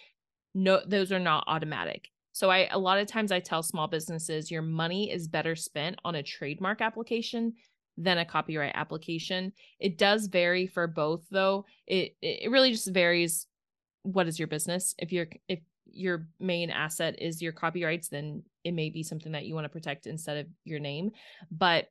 No, 0.55 0.81
those 0.85 1.11
are 1.11 1.19
not 1.19 1.43
automatic. 1.47 2.09
So 2.33 2.49
I 2.49 2.67
a 2.71 2.79
lot 2.79 2.97
of 2.97 3.07
times 3.07 3.31
I 3.31 3.39
tell 3.39 3.61
small 3.61 3.87
businesses 3.87 4.49
your 4.49 4.61
money 4.61 5.11
is 5.11 5.27
better 5.27 5.55
spent 5.55 5.99
on 6.03 6.15
a 6.15 6.23
trademark 6.23 6.81
application 6.81 7.53
than 7.97 8.17
a 8.17 8.25
copyright 8.25 8.71
application. 8.73 9.53
It 9.79 9.97
does 9.97 10.27
vary 10.27 10.65
for 10.65 10.87
both 10.87 11.25
though. 11.29 11.65
It 11.87 12.15
it 12.21 12.49
really 12.49 12.71
just 12.71 12.91
varies 12.91 13.47
what 14.03 14.27
is 14.27 14.39
your 14.39 14.47
business? 14.47 14.95
If 14.97 15.11
you're 15.11 15.27
if 15.47 15.59
your 15.93 16.27
main 16.39 16.69
asset 16.69 17.15
is 17.19 17.41
your 17.41 17.51
copyrights 17.51 18.07
then 18.07 18.43
it 18.63 18.71
may 18.71 18.89
be 18.89 19.03
something 19.03 19.33
that 19.33 19.45
you 19.45 19.53
want 19.53 19.65
to 19.65 19.69
protect 19.69 20.07
instead 20.07 20.37
of 20.37 20.47
your 20.63 20.79
name 20.79 21.11
but 21.51 21.87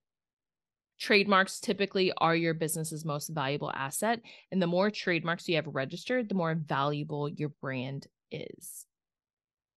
trademarks 0.99 1.61
typically 1.61 2.12
are 2.18 2.37
your 2.37 2.55
business's 2.55 3.05
most 3.05 3.29
valuable 3.29 3.70
asset 3.75 4.20
and 4.53 4.62
the 4.62 4.66
more 4.66 4.90
trademarks 4.90 5.49
you 5.49 5.57
have 5.57 5.66
registered 5.66 6.29
the 6.29 6.35
more 6.35 6.55
valuable 6.55 7.29
your 7.29 7.49
brand 7.61 8.07
is. 8.31 8.87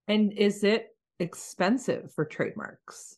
And 0.08 0.34
is 0.34 0.64
it 0.64 0.90
expensive 1.20 2.12
for 2.14 2.26
trademarks? 2.26 3.18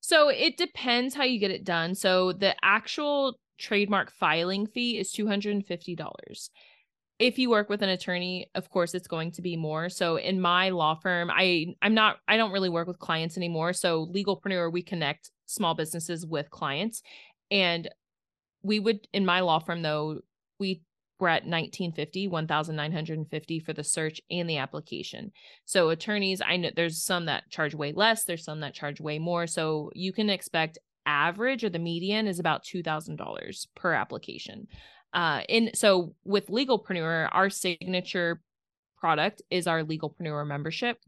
So 0.00 0.28
it 0.28 0.56
depends 0.56 1.14
how 1.14 1.24
you 1.24 1.38
get 1.38 1.50
it 1.50 1.64
done. 1.64 1.94
So 1.94 2.32
the 2.32 2.54
actual 2.62 3.38
trademark 3.58 4.10
filing 4.10 4.66
fee 4.66 4.98
is 4.98 5.12
$250 5.12 6.48
if 7.18 7.38
you 7.38 7.50
work 7.50 7.68
with 7.68 7.82
an 7.82 7.88
attorney 7.88 8.48
of 8.54 8.70
course 8.70 8.94
it's 8.94 9.08
going 9.08 9.32
to 9.32 9.42
be 9.42 9.56
more. 9.56 9.88
So 9.88 10.16
in 10.16 10.40
my 10.40 10.70
law 10.70 10.94
firm 10.94 11.30
i 11.32 11.74
i'm 11.82 11.94
not 11.94 12.16
i 12.28 12.36
don't 12.36 12.52
really 12.52 12.68
work 12.68 12.86
with 12.86 12.98
clients 12.98 13.36
anymore. 13.36 13.72
So 13.72 14.06
legalpreneur 14.06 14.72
we 14.72 14.82
connect 14.82 15.30
small 15.46 15.74
businesses 15.74 16.26
with 16.26 16.50
clients. 16.50 17.02
And 17.50 17.88
we 18.62 18.78
would 18.80 19.06
in 19.12 19.26
my 19.26 19.40
law 19.40 19.58
firm 19.58 19.82
though 19.82 20.20
we 20.58 20.82
we're 21.20 21.28
at 21.28 21.42
1950 21.42 22.28
1950 22.28 23.58
for 23.58 23.72
the 23.72 23.82
search 23.82 24.20
and 24.30 24.48
the 24.48 24.58
application. 24.58 25.32
So 25.64 25.90
attorneys 25.90 26.40
i 26.44 26.56
know 26.56 26.70
there's 26.74 27.02
some 27.04 27.26
that 27.26 27.50
charge 27.50 27.74
way 27.74 27.92
less 27.92 28.24
there's 28.24 28.44
some 28.44 28.60
that 28.60 28.74
charge 28.74 29.00
way 29.00 29.18
more. 29.18 29.46
So 29.46 29.90
you 29.94 30.12
can 30.12 30.30
expect 30.30 30.78
average 31.06 31.64
or 31.64 31.70
the 31.70 31.78
median 31.78 32.26
is 32.26 32.38
about 32.38 32.62
$2000 32.64 33.66
per 33.74 33.94
application 33.94 34.68
uh 35.12 35.40
in 35.48 35.70
so 35.74 36.14
with 36.24 36.48
legalpreneur 36.48 37.28
our 37.32 37.50
signature 37.50 38.40
product 38.98 39.42
is 39.50 39.66
our 39.66 39.82
legalpreneur 39.82 40.46
membership 40.46 40.98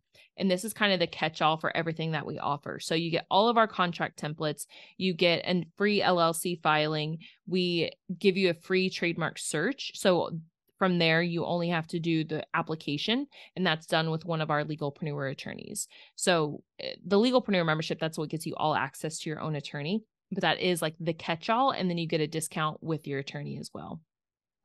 and 0.40 0.50
this 0.50 0.64
is 0.64 0.72
kind 0.72 0.92
of 0.92 0.98
the 0.98 1.06
catch 1.06 1.42
all 1.42 1.58
for 1.58 1.76
everything 1.76 2.12
that 2.12 2.26
we 2.26 2.38
offer. 2.38 2.80
So 2.80 2.94
you 2.94 3.10
get 3.10 3.26
all 3.30 3.48
of 3.48 3.58
our 3.58 3.68
contract 3.68 4.18
templates, 4.18 4.66
you 4.96 5.12
get 5.12 5.44
a 5.44 5.66
free 5.76 6.00
LLC 6.00 6.60
filing, 6.62 7.18
we 7.46 7.90
give 8.18 8.38
you 8.38 8.48
a 8.48 8.54
free 8.54 8.88
trademark 8.88 9.38
search. 9.38 9.92
So 9.94 10.30
from 10.78 10.98
there, 10.98 11.20
you 11.20 11.44
only 11.44 11.68
have 11.68 11.86
to 11.88 12.00
do 12.00 12.24
the 12.24 12.42
application, 12.54 13.26
and 13.54 13.66
that's 13.66 13.86
done 13.86 14.10
with 14.10 14.24
one 14.24 14.40
of 14.40 14.50
our 14.50 14.64
legalpreneur 14.64 15.30
attorneys. 15.30 15.86
So 16.16 16.62
eh, 16.78 16.94
the 17.06 17.18
legalpreneur 17.18 17.66
membership, 17.66 18.00
that's 18.00 18.16
what 18.16 18.30
gets 18.30 18.46
you 18.46 18.54
all 18.56 18.74
access 18.74 19.18
to 19.18 19.28
your 19.28 19.40
own 19.40 19.56
attorney. 19.56 20.02
But 20.32 20.42
that 20.42 20.60
is 20.60 20.80
like 20.80 20.94
the 21.00 21.12
catch 21.12 21.50
all, 21.50 21.70
and 21.70 21.90
then 21.90 21.98
you 21.98 22.06
get 22.06 22.20
a 22.20 22.26
discount 22.26 22.82
with 22.82 23.06
your 23.06 23.18
attorney 23.18 23.58
as 23.58 23.70
well. 23.74 24.00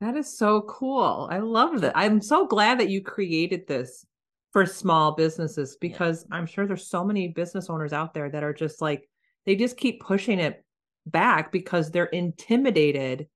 That 0.00 0.16
is 0.16 0.36
so 0.36 0.62
cool. 0.62 1.28
I 1.30 1.38
love 1.38 1.80
that. 1.80 1.96
I'm 1.96 2.20
so 2.20 2.46
glad 2.46 2.80
that 2.80 2.90
you 2.90 3.02
created 3.02 3.66
this 3.66 4.04
for 4.52 4.64
small 4.64 5.12
businesses 5.12 5.76
because 5.80 6.24
yeah. 6.30 6.36
I'm 6.36 6.46
sure 6.46 6.66
there's 6.66 6.88
so 6.88 7.04
many 7.04 7.28
business 7.28 7.68
owners 7.68 7.92
out 7.92 8.14
there 8.14 8.30
that 8.30 8.42
are 8.42 8.54
just 8.54 8.80
like 8.80 9.08
they 9.44 9.54
just 9.54 9.76
keep 9.76 10.00
pushing 10.00 10.38
it 10.38 10.64
back 11.06 11.52
because 11.52 11.90
they're 11.90 12.06
intimidated 12.06 13.28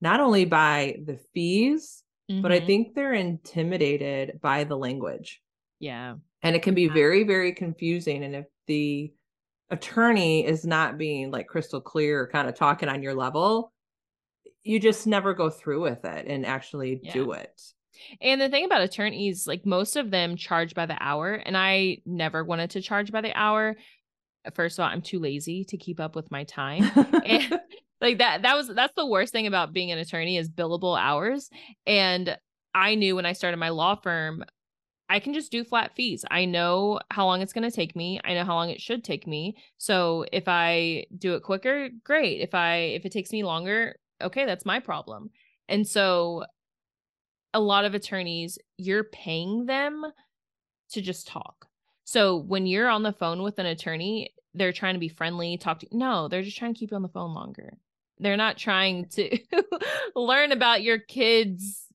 not 0.00 0.20
only 0.20 0.44
by 0.44 0.96
the 1.04 1.18
fees 1.32 2.04
mm-hmm. 2.30 2.42
but 2.42 2.52
I 2.52 2.58
mm-hmm. 2.58 2.66
think 2.66 2.94
they're 2.94 3.14
intimidated 3.14 4.40
by 4.40 4.64
the 4.64 4.76
language. 4.76 5.40
Yeah. 5.80 6.16
And 6.42 6.54
it 6.54 6.62
can 6.62 6.74
be 6.74 6.88
very 6.88 7.24
very 7.24 7.52
confusing 7.52 8.22
and 8.22 8.36
if 8.36 8.46
the 8.66 9.10
attorney 9.70 10.46
is 10.46 10.64
not 10.64 10.96
being 10.98 11.30
like 11.30 11.46
crystal 11.46 11.80
clear 11.80 12.28
kind 12.32 12.48
of 12.48 12.54
talking 12.54 12.88
on 12.88 13.02
your 13.02 13.14
level 13.14 13.72
you 14.68 14.78
just 14.78 15.06
never 15.06 15.32
go 15.32 15.48
through 15.48 15.80
with 15.80 16.04
it 16.04 16.26
and 16.26 16.44
actually 16.44 17.00
yeah. 17.02 17.12
do 17.12 17.32
it. 17.32 17.60
And 18.20 18.38
the 18.38 18.50
thing 18.50 18.66
about 18.66 18.82
attorneys, 18.82 19.46
like 19.46 19.64
most 19.64 19.96
of 19.96 20.10
them 20.10 20.36
charge 20.36 20.74
by 20.74 20.84
the 20.84 20.96
hour, 21.00 21.32
and 21.32 21.56
I 21.56 21.98
never 22.04 22.44
wanted 22.44 22.70
to 22.70 22.82
charge 22.82 23.10
by 23.10 23.22
the 23.22 23.36
hour. 23.36 23.76
First 24.54 24.78
of 24.78 24.82
all, 24.82 24.90
I'm 24.90 25.00
too 25.00 25.18
lazy 25.18 25.64
to 25.64 25.78
keep 25.78 25.98
up 25.98 26.14
with 26.14 26.30
my 26.30 26.44
time. 26.44 26.90
and 27.24 27.60
like 28.00 28.18
that 28.18 28.42
that 28.42 28.54
was 28.56 28.68
that's 28.68 28.94
the 28.94 29.06
worst 29.06 29.32
thing 29.32 29.46
about 29.46 29.72
being 29.72 29.90
an 29.90 29.98
attorney 29.98 30.36
is 30.36 30.50
billable 30.50 31.00
hours. 31.00 31.48
And 31.86 32.36
I 32.74 32.94
knew 32.94 33.16
when 33.16 33.26
I 33.26 33.32
started 33.32 33.56
my 33.56 33.70
law 33.70 33.96
firm, 33.96 34.44
I 35.08 35.20
can 35.20 35.32
just 35.32 35.50
do 35.50 35.64
flat 35.64 35.94
fees. 35.94 36.24
I 36.30 36.44
know 36.44 37.00
how 37.10 37.24
long 37.24 37.40
it's 37.40 37.52
going 37.52 37.68
to 37.68 37.74
take 37.74 37.96
me. 37.96 38.20
I 38.24 38.34
know 38.34 38.44
how 38.44 38.54
long 38.54 38.70
it 38.70 38.80
should 38.80 39.02
take 39.02 39.26
me. 39.26 39.56
So 39.78 40.26
if 40.32 40.44
I 40.46 41.06
do 41.16 41.34
it 41.34 41.42
quicker, 41.42 41.88
great. 42.04 42.40
If 42.40 42.54
I 42.54 42.76
if 42.76 43.06
it 43.06 43.12
takes 43.12 43.32
me 43.32 43.42
longer, 43.42 43.96
okay, 44.20 44.44
that's 44.44 44.66
my 44.66 44.80
problem. 44.80 45.30
And 45.68 45.86
so 45.86 46.44
a 47.54 47.60
lot 47.60 47.84
of 47.84 47.94
attorneys, 47.94 48.58
you're 48.76 49.04
paying 49.04 49.66
them 49.66 50.04
to 50.90 51.00
just 51.00 51.26
talk. 51.26 51.66
So 52.04 52.36
when 52.36 52.66
you're 52.66 52.88
on 52.88 53.02
the 53.02 53.12
phone 53.12 53.42
with 53.42 53.58
an 53.58 53.66
attorney, 53.66 54.34
they're 54.54 54.72
trying 54.72 54.94
to 54.94 55.00
be 55.00 55.08
friendly, 55.08 55.56
talk 55.56 55.80
to 55.80 55.88
no, 55.92 56.28
they're 56.28 56.42
just 56.42 56.58
trying 56.58 56.74
to 56.74 56.78
keep 56.78 56.90
you 56.90 56.96
on 56.96 57.02
the 57.02 57.08
phone 57.08 57.34
longer. 57.34 57.74
They're 58.18 58.36
not 58.36 58.58
trying 58.58 59.06
to 59.10 59.38
learn 60.16 60.52
about 60.52 60.82
your 60.82 60.98
kids' 60.98 61.87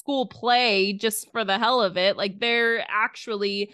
school 0.00 0.26
play 0.26 0.94
just 0.94 1.30
for 1.30 1.44
the 1.44 1.58
hell 1.58 1.82
of 1.82 1.96
it. 1.96 2.16
Like 2.16 2.40
they're 2.40 2.84
actually 2.88 3.70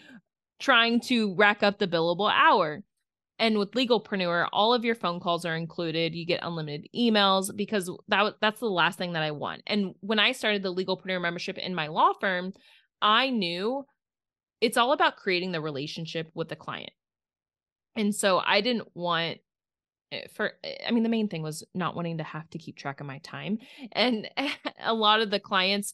trying 0.59 1.01
to 1.01 1.35
rack 1.37 1.63
up 1.63 1.79
the 1.79 1.87
billable 1.87 2.31
hour. 2.31 2.83
And 3.39 3.59
with 3.59 3.73
Legalpreneur, 3.73 4.49
all 4.53 4.73
of 4.73 4.85
your 4.85 4.95
phone 4.95 5.21
calls 5.21 5.45
are 5.45 5.57
included. 5.57 6.15
You 6.15 6.25
get 6.25 6.41
unlimited 6.43 6.89
emails 6.97 7.55
because 7.55 7.91
that 8.09 8.35
that's 8.41 8.61
the 8.61 8.67
last 8.67 8.99
thing 8.99 9.13
that 9.13 9.23
I 9.23 9.31
want. 9.31 9.63
And 9.67 9.95
when 10.01 10.19
I 10.19 10.33
started 10.33 10.63
the 10.63 10.75
Legalpreneur 10.75 11.21
membership 11.21 11.59
in 11.59 11.75
my 11.75 11.89
law 11.89 12.13
firm, 12.19 12.55
I 13.03 13.31
knew 13.31 13.85
it's 14.61 14.79
all 14.79 14.93
about 14.93 15.17
creating 15.17 15.53
the 15.53 15.61
relationship 15.61 16.31
with 16.35 16.49
the 16.49 16.57
client. 16.57 16.91
And 17.95 18.15
so 18.15 18.39
I 18.39 18.63
didn't 18.63 18.89
want 18.95 19.39
eh, 20.13 20.27
for 20.35 20.53
I 20.87 20.91
mean 20.91 21.03
the 21.03 21.11
main 21.11 21.29
thing 21.29 21.43
was 21.43 21.63
not 21.75 21.95
wanting 21.95 22.19
to 22.19 22.25
have 22.25 22.49
to 22.51 22.59
keep 22.59 22.77
track 22.77 23.01
of 23.01 23.07
my 23.07 23.19
time. 23.19 23.59
And 23.93 24.31
a 24.83 24.95
lot 24.95 25.21
of 25.21 25.31
the 25.31 25.41
clients 25.41 25.93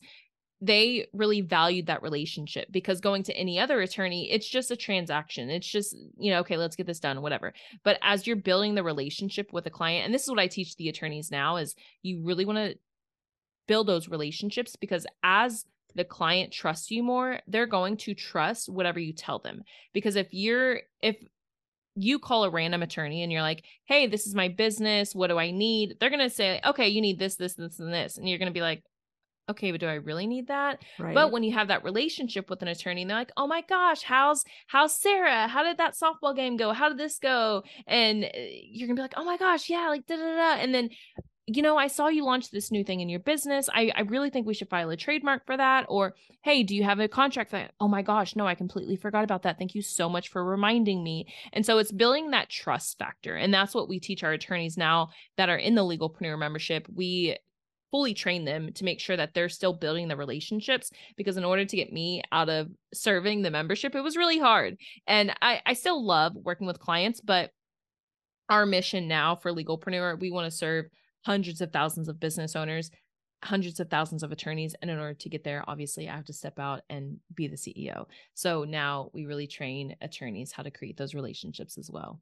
they 0.62 1.09
really 1.12 1.40
valued 1.40 1.87
that 1.88 2.05
relationship 2.05 2.68
because 2.70 3.01
going 3.01 3.25
to 3.25 3.37
any 3.37 3.59
other 3.59 3.81
attorney, 3.81 4.31
it's 4.31 4.48
just 4.48 4.70
a 4.70 4.77
transaction. 4.77 5.51
It's 5.51 5.66
just, 5.66 5.96
you 6.16 6.31
know, 6.31 6.38
okay, 6.38 6.57
let's 6.57 6.77
get 6.77 6.87
this 6.87 7.01
done, 7.01 7.20
whatever. 7.20 7.53
But 7.83 7.98
as 8.01 8.29
you're 8.29 8.37
building 8.37 8.77
the 8.77 8.85
relationship 8.85 9.53
with 9.53 9.66
a 9.66 9.70
client, 9.70 10.05
and 10.05 10.14
this 10.14 10.22
is 10.22 10.31
what 10.31 10.38
I 10.38 10.46
teach 10.46 10.77
the 10.77 10.88
attorneys 10.88 11.33
now 11.33 11.57
is 11.57 11.75
you 12.03 12.22
really 12.22 12.44
want 12.44 12.59
to 12.59 12.79
build 13.66 13.88
those 13.88 14.09
relationships 14.09 14.77
because 14.77 15.05
as 15.25 15.64
the 15.96 16.05
client 16.05 16.53
trusts 16.53 16.92
you 16.92 17.03
more, 17.03 17.40
they're 17.48 17.66
going 17.66 17.96
to 17.96 18.14
trust 18.14 18.68
whatever 18.68 19.01
you 19.01 19.12
tell 19.12 19.40
them. 19.40 19.62
Because 19.92 20.14
if 20.14 20.29
you're 20.31 20.81
if 21.03 21.16
you 21.96 22.20
call 22.20 22.44
a 22.44 22.51
random 22.51 22.83
attorney 22.83 23.22
and 23.22 23.33
you're 23.33 23.42
like, 23.42 23.64
"Hey, 23.85 24.07
this 24.07 24.27
is 24.27 24.35
my 24.35 24.48
business. 24.48 25.14
What 25.14 25.27
do 25.27 25.38
I 25.38 25.51
need?" 25.51 25.96
They're 25.98 26.09
going 26.09 26.20
to 26.20 26.31
say, 26.35 26.61
"Okay, 26.64 26.88
you 26.88 27.03
need 27.03 27.18
this, 27.18 27.35
this, 27.35 27.55
this, 27.55 27.81
and 27.81 27.92
this." 27.92 28.16
And 28.16 28.27
you're 28.27 28.38
going 28.38 28.51
to 28.51 28.55
be 28.55 28.62
like, 28.62 28.83
okay, 29.48 29.70
but 29.70 29.81
do 29.81 29.87
I 29.87 29.94
really 29.94 30.26
need 30.26 30.48
that? 30.48 30.83
Right. 30.98 31.14
But 31.14 31.33
when 31.33 31.42
you 31.42 31.52
have 31.52 31.68
that 31.68 31.85
relationship 31.85 32.48
with 32.50 32.62
an 32.62 32.68
attorney, 32.68 33.05
they're 33.05 33.16
like, 33.16 33.33
oh 33.37 33.46
my 33.46 33.62
gosh, 33.62 34.02
how's 34.02 34.44
how's 34.66 34.96
Sarah? 34.96 35.48
How 35.48 35.62
did 35.62 35.78
that 35.78 35.94
softball 35.94 36.35
game 36.35 36.57
go? 36.57 36.72
How 36.72 36.88
did 36.88 36.98
this 36.98 37.18
go? 37.18 37.62
And 37.87 38.24
eh, 38.24 38.61
you're 38.64 38.88
gonna 38.88 38.96
be 38.96 39.02
like, 39.02 39.14
oh 39.16 39.24
my 39.24 39.37
gosh, 39.37 39.68
yeah, 39.68 39.88
like 39.88 40.07
da 40.07 40.16
da 40.16 40.37
da. 40.37 40.62
And 40.62 40.74
then 40.74 40.90
you 41.46 41.61
know, 41.61 41.76
I 41.76 41.88
saw 41.88 42.07
you 42.07 42.24
launch 42.24 42.50
this 42.50 42.70
new 42.70 42.85
thing 42.85 43.00
in 43.00 43.09
your 43.09 43.18
business. 43.20 43.68
I, 43.74 43.90
I 43.96 44.02
really 44.02 44.31
think 44.31 44.46
we 44.46 44.55
should 44.55 44.70
file 44.70 44.90
a 44.90 44.96
trademark 44.96 45.44
for 45.44 45.57
that. 45.57 45.87
Or, 45.88 46.14
hey, 46.42 46.62
do 46.62 46.76
you 46.76 46.85
have 46.85 47.00
a 47.00 47.09
contract 47.09 47.50
that? 47.50 47.72
Oh 47.81 47.88
my 47.88 48.00
gosh, 48.00 48.37
no, 48.37 48.46
I 48.46 48.55
completely 48.55 48.94
forgot 48.94 49.24
about 49.24 49.42
that. 49.42 49.59
Thank 49.59 49.74
you 49.74 49.83
so 49.83 50.09
much 50.09 50.28
for 50.28 50.44
reminding 50.44 51.02
me. 51.02 51.26
And 51.52 51.66
so 51.66 51.78
it's 51.78 51.90
building 51.90 52.31
that 52.31 52.48
trust 52.48 52.96
factor. 52.96 53.35
And 53.35 53.52
that's 53.52 53.74
what 53.74 53.88
we 53.88 53.98
teach 53.98 54.22
our 54.22 54.33
attorneys 54.33 54.76
now 54.76 55.09
that 55.37 55.48
are 55.48 55.57
in 55.57 55.74
the 55.74 55.83
Legalpreneur 55.83 56.38
membership. 56.38 56.87
We 56.94 57.37
fully 57.92 58.14
train 58.14 58.44
them 58.44 58.72
to 58.72 58.85
make 58.85 58.98
sure 58.98 59.16
that 59.16 59.35
they're 59.35 59.48
still 59.48 59.74
building 59.74 60.09
the 60.09 60.16
relationships 60.16 60.90
because 61.16 61.37
in 61.37 61.44
order 61.44 61.64
to 61.64 61.76
get 61.76 61.92
me 61.92 62.22
out 62.33 62.48
of 62.48 62.68
serving 62.92 63.42
the 63.42 63.50
membership 63.50 63.94
it 63.94 64.00
was 64.00 64.16
really 64.16 64.38
hard. 64.38 64.76
And 65.07 65.33
i 65.40 65.61
i 65.64 65.74
still 65.74 66.05
love 66.05 66.35
working 66.35 66.66
with 66.66 66.81
clients 66.81 67.20
but 67.20 67.50
our 68.48 68.66
mission 68.66 69.07
now 69.07 69.37
for 69.37 69.52
legalpreneur 69.52 70.18
we 70.18 70.31
want 70.31 70.50
to 70.50 70.57
serve 70.57 70.87
hundreds 71.24 71.61
of 71.61 71.72
thousands 71.72 72.09
of 72.09 72.18
business 72.18 72.57
owners 72.57 72.90
hundreds 73.44 73.81
of 73.81 73.90
thousands 73.90 74.22
of 74.22 74.31
attorneys 74.31 74.74
and 74.81 74.90
in 74.90 74.98
order 74.98 75.14
to 75.14 75.28
get 75.28 75.42
there 75.42 75.64
obviously 75.66 76.09
i 76.09 76.14
have 76.14 76.24
to 76.24 76.33
step 76.33 76.59
out 76.59 76.83
and 76.90 77.18
be 77.35 77.48
the 77.48 77.57
ceo 77.57 78.05
so 78.35 78.64
now 78.64 79.11
we 79.12 79.24
really 79.24 79.46
train 79.46 79.96
attorneys 80.00 80.52
how 80.52 80.62
to 80.62 80.70
create 80.70 80.96
those 80.96 81.14
relationships 81.14 81.76
as 81.78 81.90
well 81.90 82.20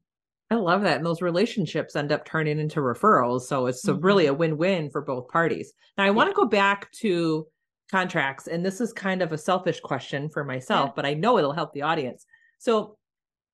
I 0.51 0.55
love 0.55 0.81
that. 0.81 0.97
And 0.97 1.05
those 1.05 1.21
relationships 1.21 1.95
end 1.95 2.11
up 2.11 2.25
turning 2.25 2.59
into 2.59 2.81
referrals. 2.81 3.43
So 3.43 3.67
it's 3.67 3.85
mm-hmm. 3.85 3.97
a 3.97 4.01
really 4.01 4.25
a 4.27 4.33
win 4.33 4.57
win 4.57 4.89
for 4.89 5.01
both 5.01 5.29
parties. 5.29 5.71
Now, 5.97 6.03
I 6.03 6.07
yeah. 6.07 6.11
want 6.11 6.29
to 6.29 6.35
go 6.35 6.45
back 6.45 6.91
to 6.99 7.47
contracts. 7.89 8.47
And 8.47 8.65
this 8.65 8.81
is 8.81 8.91
kind 8.91 9.21
of 9.21 9.31
a 9.31 9.37
selfish 9.37 9.79
question 9.79 10.29
for 10.29 10.43
myself, 10.43 10.89
yeah. 10.89 10.93
but 10.95 11.05
I 11.05 11.13
know 11.13 11.37
it'll 11.37 11.53
help 11.53 11.73
the 11.73 11.83
audience. 11.83 12.25
So 12.59 12.97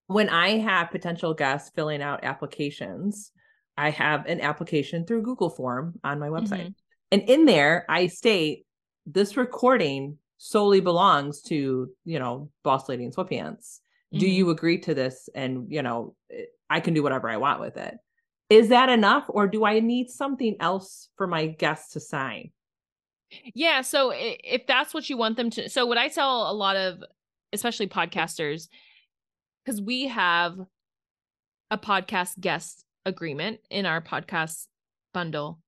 when 0.07 0.27
I 0.27 0.57
have 0.57 0.89
potential 0.89 1.35
guests 1.35 1.71
filling 1.75 2.01
out 2.01 2.23
applications, 2.23 3.31
I 3.77 3.91
have 3.91 4.25
an 4.25 4.41
application 4.41 5.05
through 5.05 5.21
Google 5.21 5.51
Form 5.51 5.99
on 6.03 6.19
my 6.19 6.29
website. 6.29 6.61
Mm-hmm. 6.61 7.11
And 7.11 7.21
in 7.29 7.45
there, 7.45 7.85
I 7.87 8.07
state 8.07 8.65
this 9.05 9.37
recording 9.37 10.17
solely 10.39 10.79
belongs 10.79 11.41
to, 11.43 11.89
you 12.05 12.19
know, 12.19 12.49
Boss 12.63 12.89
Lady 12.89 13.05
in 13.05 13.11
Sweatpants. 13.11 13.81
Mm-hmm. 14.13 14.19
Do 14.19 14.27
you 14.27 14.49
agree 14.49 14.79
to 14.79 14.93
this? 14.93 15.29
And, 15.35 15.67
you 15.69 15.81
know, 15.81 16.15
I 16.69 16.79
can 16.79 16.93
do 16.93 17.03
whatever 17.03 17.29
I 17.29 17.37
want 17.37 17.59
with 17.59 17.77
it. 17.77 17.95
Is 18.49 18.69
that 18.69 18.89
enough 18.89 19.25
or 19.27 19.47
do 19.47 19.65
I 19.65 19.79
need 19.79 20.09
something 20.09 20.55
else 20.59 21.09
for 21.17 21.27
my 21.27 21.47
guests 21.47 21.93
to 21.93 21.99
sign? 21.99 22.51
Yeah, 23.53 23.81
so 23.81 24.13
if 24.15 24.65
that's 24.67 24.93
what 24.93 25.09
you 25.09 25.17
want 25.17 25.35
them 25.35 25.49
to 25.51 25.69
so 25.69 25.85
what 25.85 25.97
I 25.97 26.07
tell 26.07 26.49
a 26.49 26.53
lot 26.53 26.77
of 26.77 27.03
especially 27.51 27.87
podcasters 27.87 28.69
cuz 29.65 29.81
we 29.81 30.07
have 30.07 30.57
a 31.69 31.77
podcast 31.77 32.39
guest 32.39 32.85
agreement 33.05 33.59
in 33.69 33.85
our 33.85 34.01
podcast 34.01 34.67
bundle. 35.13 35.59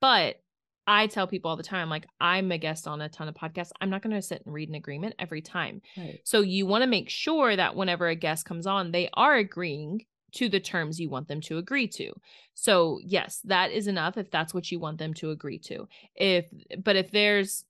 But 0.00 0.36
I 0.86 1.06
tell 1.08 1.26
people 1.26 1.50
all 1.50 1.56
the 1.56 1.62
time, 1.62 1.88
like, 1.90 2.06
I'm 2.20 2.52
a 2.52 2.58
guest 2.58 2.86
on 2.86 3.00
a 3.00 3.08
ton 3.08 3.28
of 3.28 3.34
podcasts. 3.34 3.72
I'm 3.80 3.90
not 3.90 4.02
going 4.02 4.14
to 4.14 4.22
sit 4.22 4.42
and 4.44 4.54
read 4.54 4.68
an 4.68 4.74
agreement 4.74 5.14
every 5.18 5.42
time. 5.42 5.82
Right. 5.96 6.20
So 6.24 6.40
you 6.40 6.66
want 6.66 6.82
to 6.82 6.88
make 6.88 7.08
sure 7.10 7.56
that 7.56 7.76
whenever 7.76 8.06
a 8.08 8.14
guest 8.14 8.44
comes 8.44 8.66
on, 8.66 8.92
they 8.92 9.08
are 9.14 9.34
agreeing 9.36 10.06
to 10.32 10.48
the 10.48 10.60
terms 10.60 11.00
you 11.00 11.08
want 11.10 11.28
them 11.28 11.40
to 11.42 11.58
agree 11.58 11.88
to. 11.88 12.12
So, 12.54 13.00
yes, 13.02 13.40
that 13.44 13.70
is 13.70 13.86
enough 13.86 14.16
if 14.16 14.30
that's 14.30 14.52
what 14.54 14.70
you 14.70 14.78
want 14.78 14.98
them 14.98 15.14
to 15.14 15.30
agree 15.30 15.58
to. 15.60 15.88
If 16.14 16.46
but 16.82 16.96
if 16.96 17.10
there's 17.10 17.64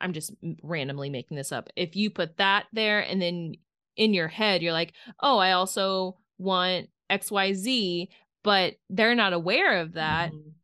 I'm 0.00 0.12
just 0.12 0.32
randomly 0.62 1.10
making 1.10 1.36
this 1.36 1.52
up. 1.52 1.68
If 1.76 1.96
you 1.96 2.10
put 2.10 2.38
that 2.38 2.66
there 2.72 3.00
and 3.00 3.20
then 3.20 3.54
in 3.96 4.14
your 4.14 4.28
head 4.28 4.62
you're 4.62 4.72
like, 4.72 4.94
"Oh, 5.20 5.38
I 5.38 5.52
also 5.52 6.18
want 6.38 6.88
XYZ," 7.10 8.08
but 8.42 8.76
they're 8.88 9.14
not 9.14 9.32
aware 9.34 9.80
of 9.80 9.92
that, 9.94 10.32
Mhm. 10.32 10.59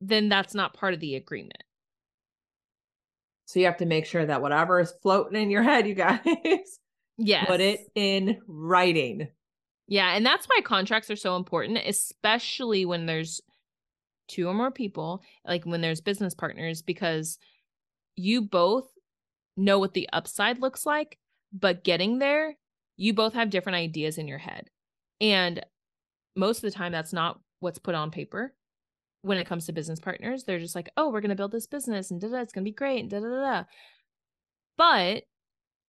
Then 0.00 0.28
that's 0.28 0.54
not 0.54 0.74
part 0.74 0.94
of 0.94 1.00
the 1.00 1.14
agreement. 1.16 1.62
So 3.46 3.60
you 3.60 3.66
have 3.66 3.76
to 3.78 3.86
make 3.86 4.06
sure 4.06 4.24
that 4.24 4.42
whatever 4.42 4.80
is 4.80 4.92
floating 5.02 5.40
in 5.40 5.50
your 5.50 5.62
head, 5.62 5.86
you 5.86 5.94
guys, 5.94 6.20
Yes. 7.18 7.46
put 7.48 7.60
it 7.60 7.80
in 7.94 8.40
writing. 8.48 9.28
Yeah, 9.86 10.16
and 10.16 10.24
that's 10.24 10.46
why 10.46 10.60
contracts 10.64 11.10
are 11.10 11.16
so 11.16 11.36
important, 11.36 11.78
especially 11.84 12.86
when 12.86 13.06
there's 13.06 13.40
two 14.28 14.48
or 14.48 14.54
more 14.54 14.70
people, 14.70 15.22
like 15.46 15.64
when 15.64 15.82
there's 15.82 16.00
business 16.00 16.34
partners, 16.34 16.80
because 16.80 17.38
you 18.16 18.40
both 18.40 18.88
know 19.56 19.78
what 19.78 19.92
the 19.92 20.08
upside 20.12 20.58
looks 20.58 20.86
like, 20.86 21.18
but 21.52 21.84
getting 21.84 22.18
there, 22.18 22.56
you 22.96 23.12
both 23.12 23.34
have 23.34 23.50
different 23.50 23.76
ideas 23.76 24.16
in 24.16 24.26
your 24.26 24.38
head. 24.38 24.70
And 25.20 25.64
most 26.34 26.58
of 26.58 26.62
the 26.62 26.76
time, 26.76 26.92
that's 26.92 27.12
not 27.12 27.38
what's 27.60 27.78
put 27.78 27.94
on 27.94 28.10
paper. 28.10 28.54
When 29.24 29.38
it 29.38 29.46
comes 29.46 29.66
to 29.66 29.72
business 29.72 30.00
partners, 30.00 30.44
they're 30.44 30.58
just 30.58 30.74
like, 30.74 30.90
oh, 30.96 31.10
we're 31.10 31.20
going 31.20 31.30
to 31.30 31.34
build 31.34 31.52
this 31.52 31.66
business 31.66 32.10
and 32.10 32.20
da 32.20 32.28
da, 32.28 32.40
it's 32.40 32.52
going 32.52 32.64
to 32.64 32.70
be 32.70 32.74
great 32.74 33.00
and 33.00 33.10
da 33.10 33.20
da 33.20 33.28
da. 33.28 33.64
But 34.76 35.24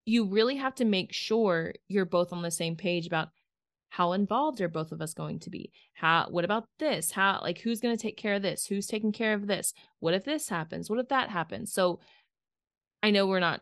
you 0.06 0.26
really 0.26 0.58
have 0.58 0.76
to 0.76 0.86
make 0.86 1.14
sure 1.14 1.74
you're 1.88 2.06
both 2.06 2.32
on 2.32 2.44
the 2.44 2.52
same 2.52 2.76
page 2.76 3.08
about 3.08 3.30
how 3.90 4.14
involved 4.14 4.62
are 4.62 4.68
both 4.68 4.92
of 4.92 5.02
us 5.02 5.14
going 5.14 5.40
to 5.40 5.50
be? 5.50 5.72
How 5.94 6.28
what 6.30 6.46
about 6.46 6.66
this? 6.80 7.12
How 7.12 7.40
like 7.42 7.60
who's 7.60 7.80
going 7.80 7.96
to 7.96 8.02
take 8.02 8.18
care 8.18 8.36
of 8.36 8.42
this? 8.42 8.66
Who's 8.66 8.88
taking 8.88 9.12
care 9.12 9.34
of 9.34 9.48
this? 9.48 9.74
What 10.00 10.14
if 10.14 10.26
this 10.26 10.50
happens? 10.50 10.90
What 10.90 11.00
if 11.00 11.08
that 11.10 11.30
happens? 11.30 11.74
So 11.74 12.00
i 13.06 13.12
know 13.12 13.28
we're 13.28 13.40
not 13.40 13.62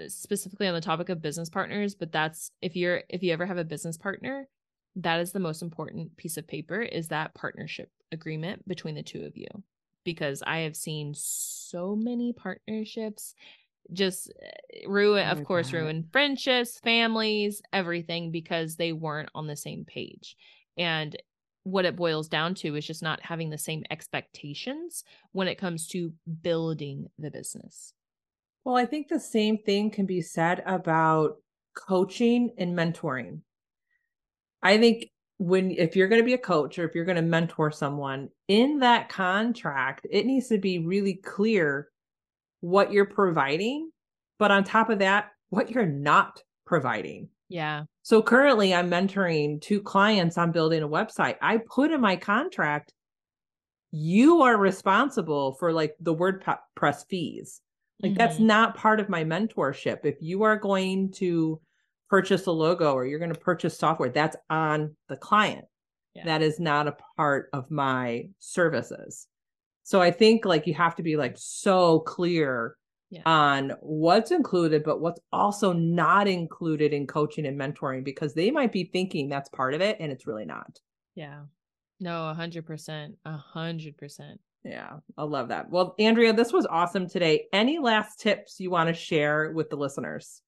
uh, 0.00 0.08
specifically 0.08 0.68
on 0.68 0.74
the 0.74 0.80
topic 0.80 1.08
of 1.08 1.20
business 1.20 1.50
partners 1.50 1.94
but 1.94 2.12
that's 2.12 2.50
if 2.62 2.76
you're 2.76 3.02
if 3.08 3.22
you 3.22 3.32
ever 3.32 3.44
have 3.44 3.58
a 3.58 3.64
business 3.64 3.96
partner 3.96 4.48
that 4.96 5.20
is 5.20 5.32
the 5.32 5.40
most 5.40 5.60
important 5.60 6.16
piece 6.16 6.36
of 6.36 6.46
paper 6.46 6.80
is 6.80 7.08
that 7.08 7.34
partnership 7.34 7.90
agreement 8.14 8.66
between 8.66 8.94
the 8.94 9.02
two 9.02 9.24
of 9.24 9.36
you 9.36 9.46
because 10.04 10.42
i 10.46 10.58
have 10.60 10.76
seen 10.76 11.12
so 11.14 11.94
many 11.94 12.32
partnerships 12.32 13.34
just 13.92 14.32
uh, 14.42 14.88
ruin 14.88 15.26
of 15.26 15.44
course 15.44 15.70
God. 15.70 15.78
ruin 15.78 16.08
friendships 16.10 16.78
families 16.80 17.60
everything 17.72 18.30
because 18.30 18.76
they 18.76 18.92
weren't 18.92 19.28
on 19.34 19.46
the 19.46 19.56
same 19.56 19.84
page 19.84 20.36
and 20.78 21.16
what 21.64 21.84
it 21.84 21.96
boils 21.96 22.28
down 22.28 22.54
to 22.54 22.76
is 22.76 22.86
just 22.86 23.02
not 23.02 23.22
having 23.22 23.50
the 23.50 23.58
same 23.58 23.84
expectations 23.90 25.04
when 25.32 25.48
it 25.48 25.58
comes 25.58 25.86
to 25.88 26.12
building 26.42 27.06
the 27.18 27.30
business 27.30 27.92
Well, 28.64 28.76
I 28.76 28.86
think 28.86 29.08
the 29.08 29.20
same 29.20 29.58
thing 29.58 29.90
can 29.90 30.06
be 30.06 30.22
said 30.22 30.62
about 30.64 31.36
coaching 31.74 32.50
and 32.56 32.76
mentoring. 32.76 33.40
I 34.62 34.78
think 34.78 35.10
when 35.38 35.72
if 35.72 35.96
you're 35.96 36.08
going 36.08 36.20
to 36.20 36.26
be 36.26 36.34
a 36.34 36.38
coach 36.38 36.78
or 36.78 36.84
if 36.88 36.94
you're 36.94 37.04
going 37.04 37.16
to 37.16 37.22
mentor 37.22 37.70
someone 37.70 38.28
in 38.48 38.78
that 38.80 39.08
contract, 39.08 40.06
it 40.10 40.26
needs 40.26 40.48
to 40.48 40.58
be 40.58 40.78
really 40.78 41.14
clear 41.14 41.88
what 42.60 42.92
you're 42.92 43.04
providing, 43.04 43.90
but 44.38 44.50
on 44.50 44.64
top 44.64 44.90
of 44.90 45.00
that, 45.00 45.30
what 45.50 45.70
you're 45.70 45.86
not 45.86 46.42
providing. 46.66 47.28
yeah 47.48 47.84
So 48.02 48.22
currently 48.22 48.72
I'm 48.72 48.90
mentoring 48.90 49.60
two 49.60 49.80
clients 49.82 50.38
on 50.38 50.50
building 50.52 50.82
a 50.82 50.88
website. 50.88 51.36
I 51.42 51.58
put 51.58 51.90
in 51.90 52.00
my 52.00 52.16
contract 52.16 52.92
you 53.92 54.42
are 54.42 54.56
responsible 54.56 55.54
for 55.54 55.72
like 55.72 55.94
the 56.00 56.14
WordPress 56.14 57.06
fees. 57.08 57.60
Like 58.02 58.14
that's 58.14 58.38
Mhm. 58.38 58.46
not 58.46 58.76
part 58.76 58.98
of 58.98 59.08
my 59.08 59.22
mentorship. 59.24 59.98
If 60.04 60.16
you 60.20 60.42
are 60.42 60.56
going 60.56 61.12
to 61.12 61.60
purchase 62.08 62.46
a 62.46 62.52
logo 62.52 62.92
or 62.94 63.06
you're 63.06 63.18
going 63.18 63.32
to 63.32 63.38
purchase 63.40 63.76
software, 63.78 64.08
that's 64.10 64.36
on 64.50 64.94
the 65.08 65.16
client. 65.16 65.64
Yeah. 66.14 66.24
That 66.26 66.42
is 66.42 66.60
not 66.60 66.86
a 66.86 66.96
part 67.16 67.48
of 67.52 67.70
my 67.70 68.28
services. 68.38 69.26
So 69.82 70.00
I 70.00 70.10
think 70.10 70.44
like 70.44 70.66
you 70.66 70.74
have 70.74 70.94
to 70.96 71.02
be 71.02 71.16
like 71.16 71.34
so 71.36 72.00
clear 72.00 72.76
Yeah. 73.10 73.22
on 73.26 73.72
what's 73.80 74.30
included, 74.30 74.82
but 74.84 75.00
what's 75.00 75.20
also 75.32 75.72
not 75.72 76.26
included 76.28 76.92
in 76.92 77.06
coaching 77.06 77.46
and 77.46 77.58
mentoring 77.60 78.04
because 78.04 78.32
they 78.34 78.50
might 78.50 78.72
be 78.72 78.84
thinking 78.84 79.28
that's 79.28 79.48
part 79.50 79.74
of 79.74 79.80
it 79.80 79.96
and 80.00 80.10
it's 80.12 80.26
really 80.26 80.46
not. 80.46 80.78
yeah 81.14 81.42
no 82.00 82.28
a 82.30 82.34
hundred 82.34 82.66
percent 82.66 83.14
a 83.24 83.36
hundred 83.36 83.96
percent 83.96 84.40
Yeah, 84.64 84.94
I 85.18 85.22
love 85.24 85.48
that. 85.48 85.70
Well, 85.70 85.94
Andrea, 85.98 86.32
this 86.32 86.52
was 86.52 86.66
awesome 86.66 87.06
today. 87.08 87.46
Any 87.52 87.78
last 87.78 88.18
tips 88.20 88.58
you 88.58 88.70
want 88.70 88.88
to 88.88 88.94
share 88.94 89.52
with 89.52 89.68
the 89.70 89.76
listeners? 89.76 90.40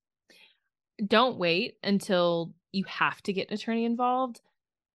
Don't 1.05 1.39
wait 1.39 1.75
until 1.83 2.55
you 2.73 2.85
have 2.89 3.23
to 3.23 3.33
get 3.33 3.49
an 3.49 3.55
attorney 3.55 3.85
involved 3.85 4.41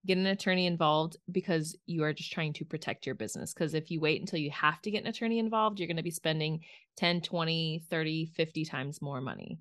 get 0.06 0.18
an 0.18 0.26
attorney 0.26 0.66
involved 0.66 1.18
because 1.32 1.78
you 1.86 2.04
are 2.04 2.14
just 2.14 2.32
trying 2.32 2.54
to 2.54 2.66
protect 2.66 3.06
your 3.06 3.14
business 3.14 3.54
because 3.54 3.76
if 3.76 3.92
you 3.92 4.00
wait 4.00 4.20
until 4.20 4.40
you 4.40 4.50
have 4.50 4.82
to 4.82 4.90
get 4.90 5.04
an 5.04 5.08
attorney 5.08 5.38
involved 5.38 5.80
you're 5.80 5.88
going 5.88 5.98
to 5.98 6.04
be 6.04 6.10
spending 6.12 6.60
10 6.98 7.22
20 7.22 7.84
30 7.90 8.26
50 8.26 8.66
times 8.66 9.02
more 9.02 9.22
money 9.22 9.60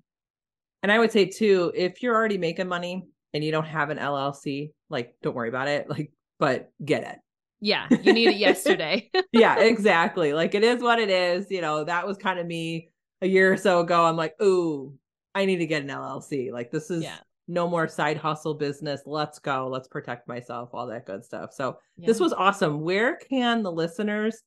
And 0.83 0.91
I 0.91 0.97
would 0.99 1.11
say 1.11 1.25
too, 1.25 1.71
if 1.75 2.01
you're 2.01 2.15
already 2.15 2.37
making 2.39 2.67
money 2.67 3.05
and 3.33 3.43
you 3.43 3.51
don't 3.51 3.65
have 3.65 3.91
an 3.91 3.97
LLC, 3.99 4.71
like 4.89 5.15
don't 5.21 5.35
worry 5.35 5.49
about 5.49 5.67
it. 5.67 5.89
Like, 5.89 6.11
but 6.39 6.71
get 6.83 7.03
it. 7.03 7.19
yeah 7.59 7.87
you 8.01 8.13
need 8.13 8.29
it 8.29 8.37
yesterday 8.37 9.09
yeah, 9.31 9.59
exactly. 9.59 10.33
Like 10.33 10.55
it 10.55 10.63
is 10.63 10.81
what 10.81 10.97
it 10.99 11.09
is. 11.09 11.51
You 11.51 11.61
know, 11.61 11.83
that 11.83 12.07
was 12.07 12.17
kind 12.17 12.39
of 12.39 12.47
me 12.47 12.89
a 13.21 13.27
year 13.27 13.53
or 13.53 13.57
so 13.57 13.81
ago. 13.81 14.03
I'm 14.05 14.17
like, 14.17 14.35
ooh, 14.41 14.97
I 15.33 15.45
need 15.45 15.57
to 15.57 15.65
get 15.65 15.83
an 15.83 15.89
LLC. 15.89 16.51
Like 16.51 16.71
this 16.71 16.91
is 16.91 17.03
yeah 17.03 17.17
no 17.51 17.67
more 17.67 17.87
side 17.87 18.17
hustle 18.17 18.53
business. 18.53 19.01
Let's 19.05 19.37
go. 19.37 19.67
Let's 19.67 19.87
protect 19.87 20.27
myself, 20.27 20.69
all 20.73 20.87
that 20.87 21.05
good 21.05 21.23
stuff. 21.23 21.53
So 21.53 21.77
this 21.97 22.19
was 22.19 22.33
awesome. 22.33 22.81
Where 22.81 23.17
can 23.17 23.61
the 23.61 23.71
listeners 23.71 24.41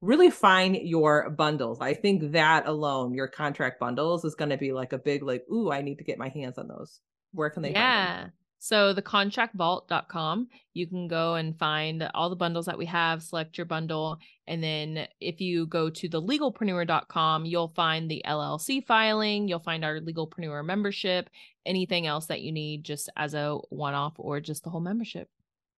really 0.00 0.30
find 0.30 0.76
your 0.76 1.30
bundles? 1.30 1.78
I 1.80 1.94
think 1.94 2.32
that 2.32 2.66
alone, 2.66 3.14
your 3.14 3.28
contract 3.28 3.80
bundles, 3.80 4.24
is 4.24 4.34
going 4.34 4.50
to 4.50 4.58
be 4.58 4.72
like 4.72 4.92
a 4.92 4.98
big, 4.98 5.22
like, 5.22 5.44
ooh, 5.50 5.72
I 5.72 5.80
need 5.80 5.96
to 5.98 6.04
get 6.04 6.18
my 6.18 6.28
hands 6.28 6.58
on 6.58 6.68
those. 6.68 7.00
Where 7.32 7.48
can 7.48 7.62
they 7.62 7.72
yeah 7.72 8.26
so 8.64 8.92
the 8.92 9.02
contractvault.com 9.02 10.46
you 10.72 10.86
can 10.86 11.08
go 11.08 11.34
and 11.34 11.58
find 11.58 12.08
all 12.14 12.30
the 12.30 12.36
bundles 12.36 12.66
that 12.66 12.78
we 12.78 12.86
have 12.86 13.22
select 13.22 13.58
your 13.58 13.64
bundle 13.64 14.18
and 14.46 14.62
then 14.62 15.06
if 15.20 15.40
you 15.40 15.66
go 15.66 15.90
to 15.90 16.08
the 16.08 16.22
legalpreneur.com 16.22 17.44
you'll 17.44 17.72
find 17.74 18.08
the 18.08 18.22
llc 18.24 18.86
filing 18.86 19.48
you'll 19.48 19.58
find 19.58 19.84
our 19.84 19.98
legalpreneur 19.98 20.64
membership 20.64 21.28
anything 21.66 22.06
else 22.06 22.26
that 22.26 22.42
you 22.42 22.52
need 22.52 22.84
just 22.84 23.08
as 23.16 23.34
a 23.34 23.56
one-off 23.70 24.14
or 24.16 24.40
just 24.40 24.62
the 24.62 24.70
whole 24.70 24.80
membership 24.80 25.28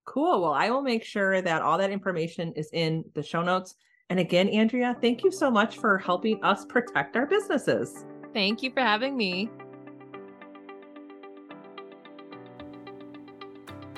Cool. 0.05 0.43
Well, 0.43 0.53
I 0.53 0.69
will 0.69 0.83
make 0.83 1.03
sure 1.03 1.41
that 1.41 1.63
all 1.63 1.79
that 1.79 1.91
information 1.91 2.53
is 2.57 2.69
in 2.75 3.07
the 3.15 3.23
show 3.23 3.43
notes. 3.43 3.75
And 4.11 4.21
again, 4.21 4.49
Andrea, 4.51 4.95
thank 5.01 5.25
you 5.25 5.31
so 5.33 5.51
much 5.51 5.79
for 5.79 5.97
helping 5.97 6.45
us 6.45 6.67
protect 6.67 7.17
our 7.17 7.25
businesses. 7.25 8.05
thank 8.35 8.63
you 8.63 8.71
for 8.71 8.81
having 8.81 9.17
me 9.17 9.49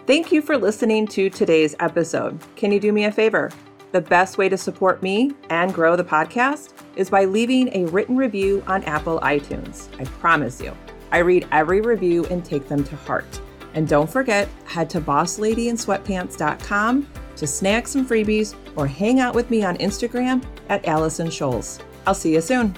Thank 0.07 0.31
you 0.31 0.41
for 0.41 0.57
listening 0.57 1.09
to 1.09 1.29
today's 1.29 1.75
episode. 1.81 2.39
Can 2.55 2.71
you 2.71 2.79
do 2.79 2.93
me 2.93 3.07
a 3.07 3.11
favor? 3.11 3.51
The 3.91 4.01
best 4.01 4.39
way 4.39 4.49
to 4.49 4.57
support 4.57 5.03
me 5.03 5.33
and 5.51 5.75
grow 5.75 5.97
the 5.97 6.05
podcast 6.05 6.75
is 6.95 7.11
by 7.11 7.25
leaving 7.25 7.75
a 7.75 7.87
written 7.87 8.17
review 8.17 8.63
on 8.69 8.85
Apple 8.85 9.19
iTunes. 9.19 9.89
I 10.01 10.05
promise 10.05 10.61
you, 10.61 10.73
I 11.11 11.19
read 11.19 11.49
every 11.51 11.81
review 11.81 12.25
and 12.27 12.45
take 12.45 12.69
them 12.69 12.85
to 12.85 12.95
heart. 12.95 13.41
And 13.75 13.89
don't 13.89 14.09
forget, 14.09 14.49
head 14.65 14.89
to 14.91 15.01
bossladyinsweatpants.com 15.01 17.09
to 17.35 17.47
snag 17.47 17.89
some 17.89 18.07
freebies 18.07 18.55
or 18.77 18.87
hang 18.87 19.19
out 19.19 19.35
with 19.35 19.51
me 19.51 19.65
on 19.65 19.77
Instagram 19.79 20.45
at 20.69 20.87
Allison 20.87 21.27
Scholes. 21.27 21.83
I'll 22.07 22.15
see 22.15 22.35
you 22.35 22.41
soon. 22.41 22.77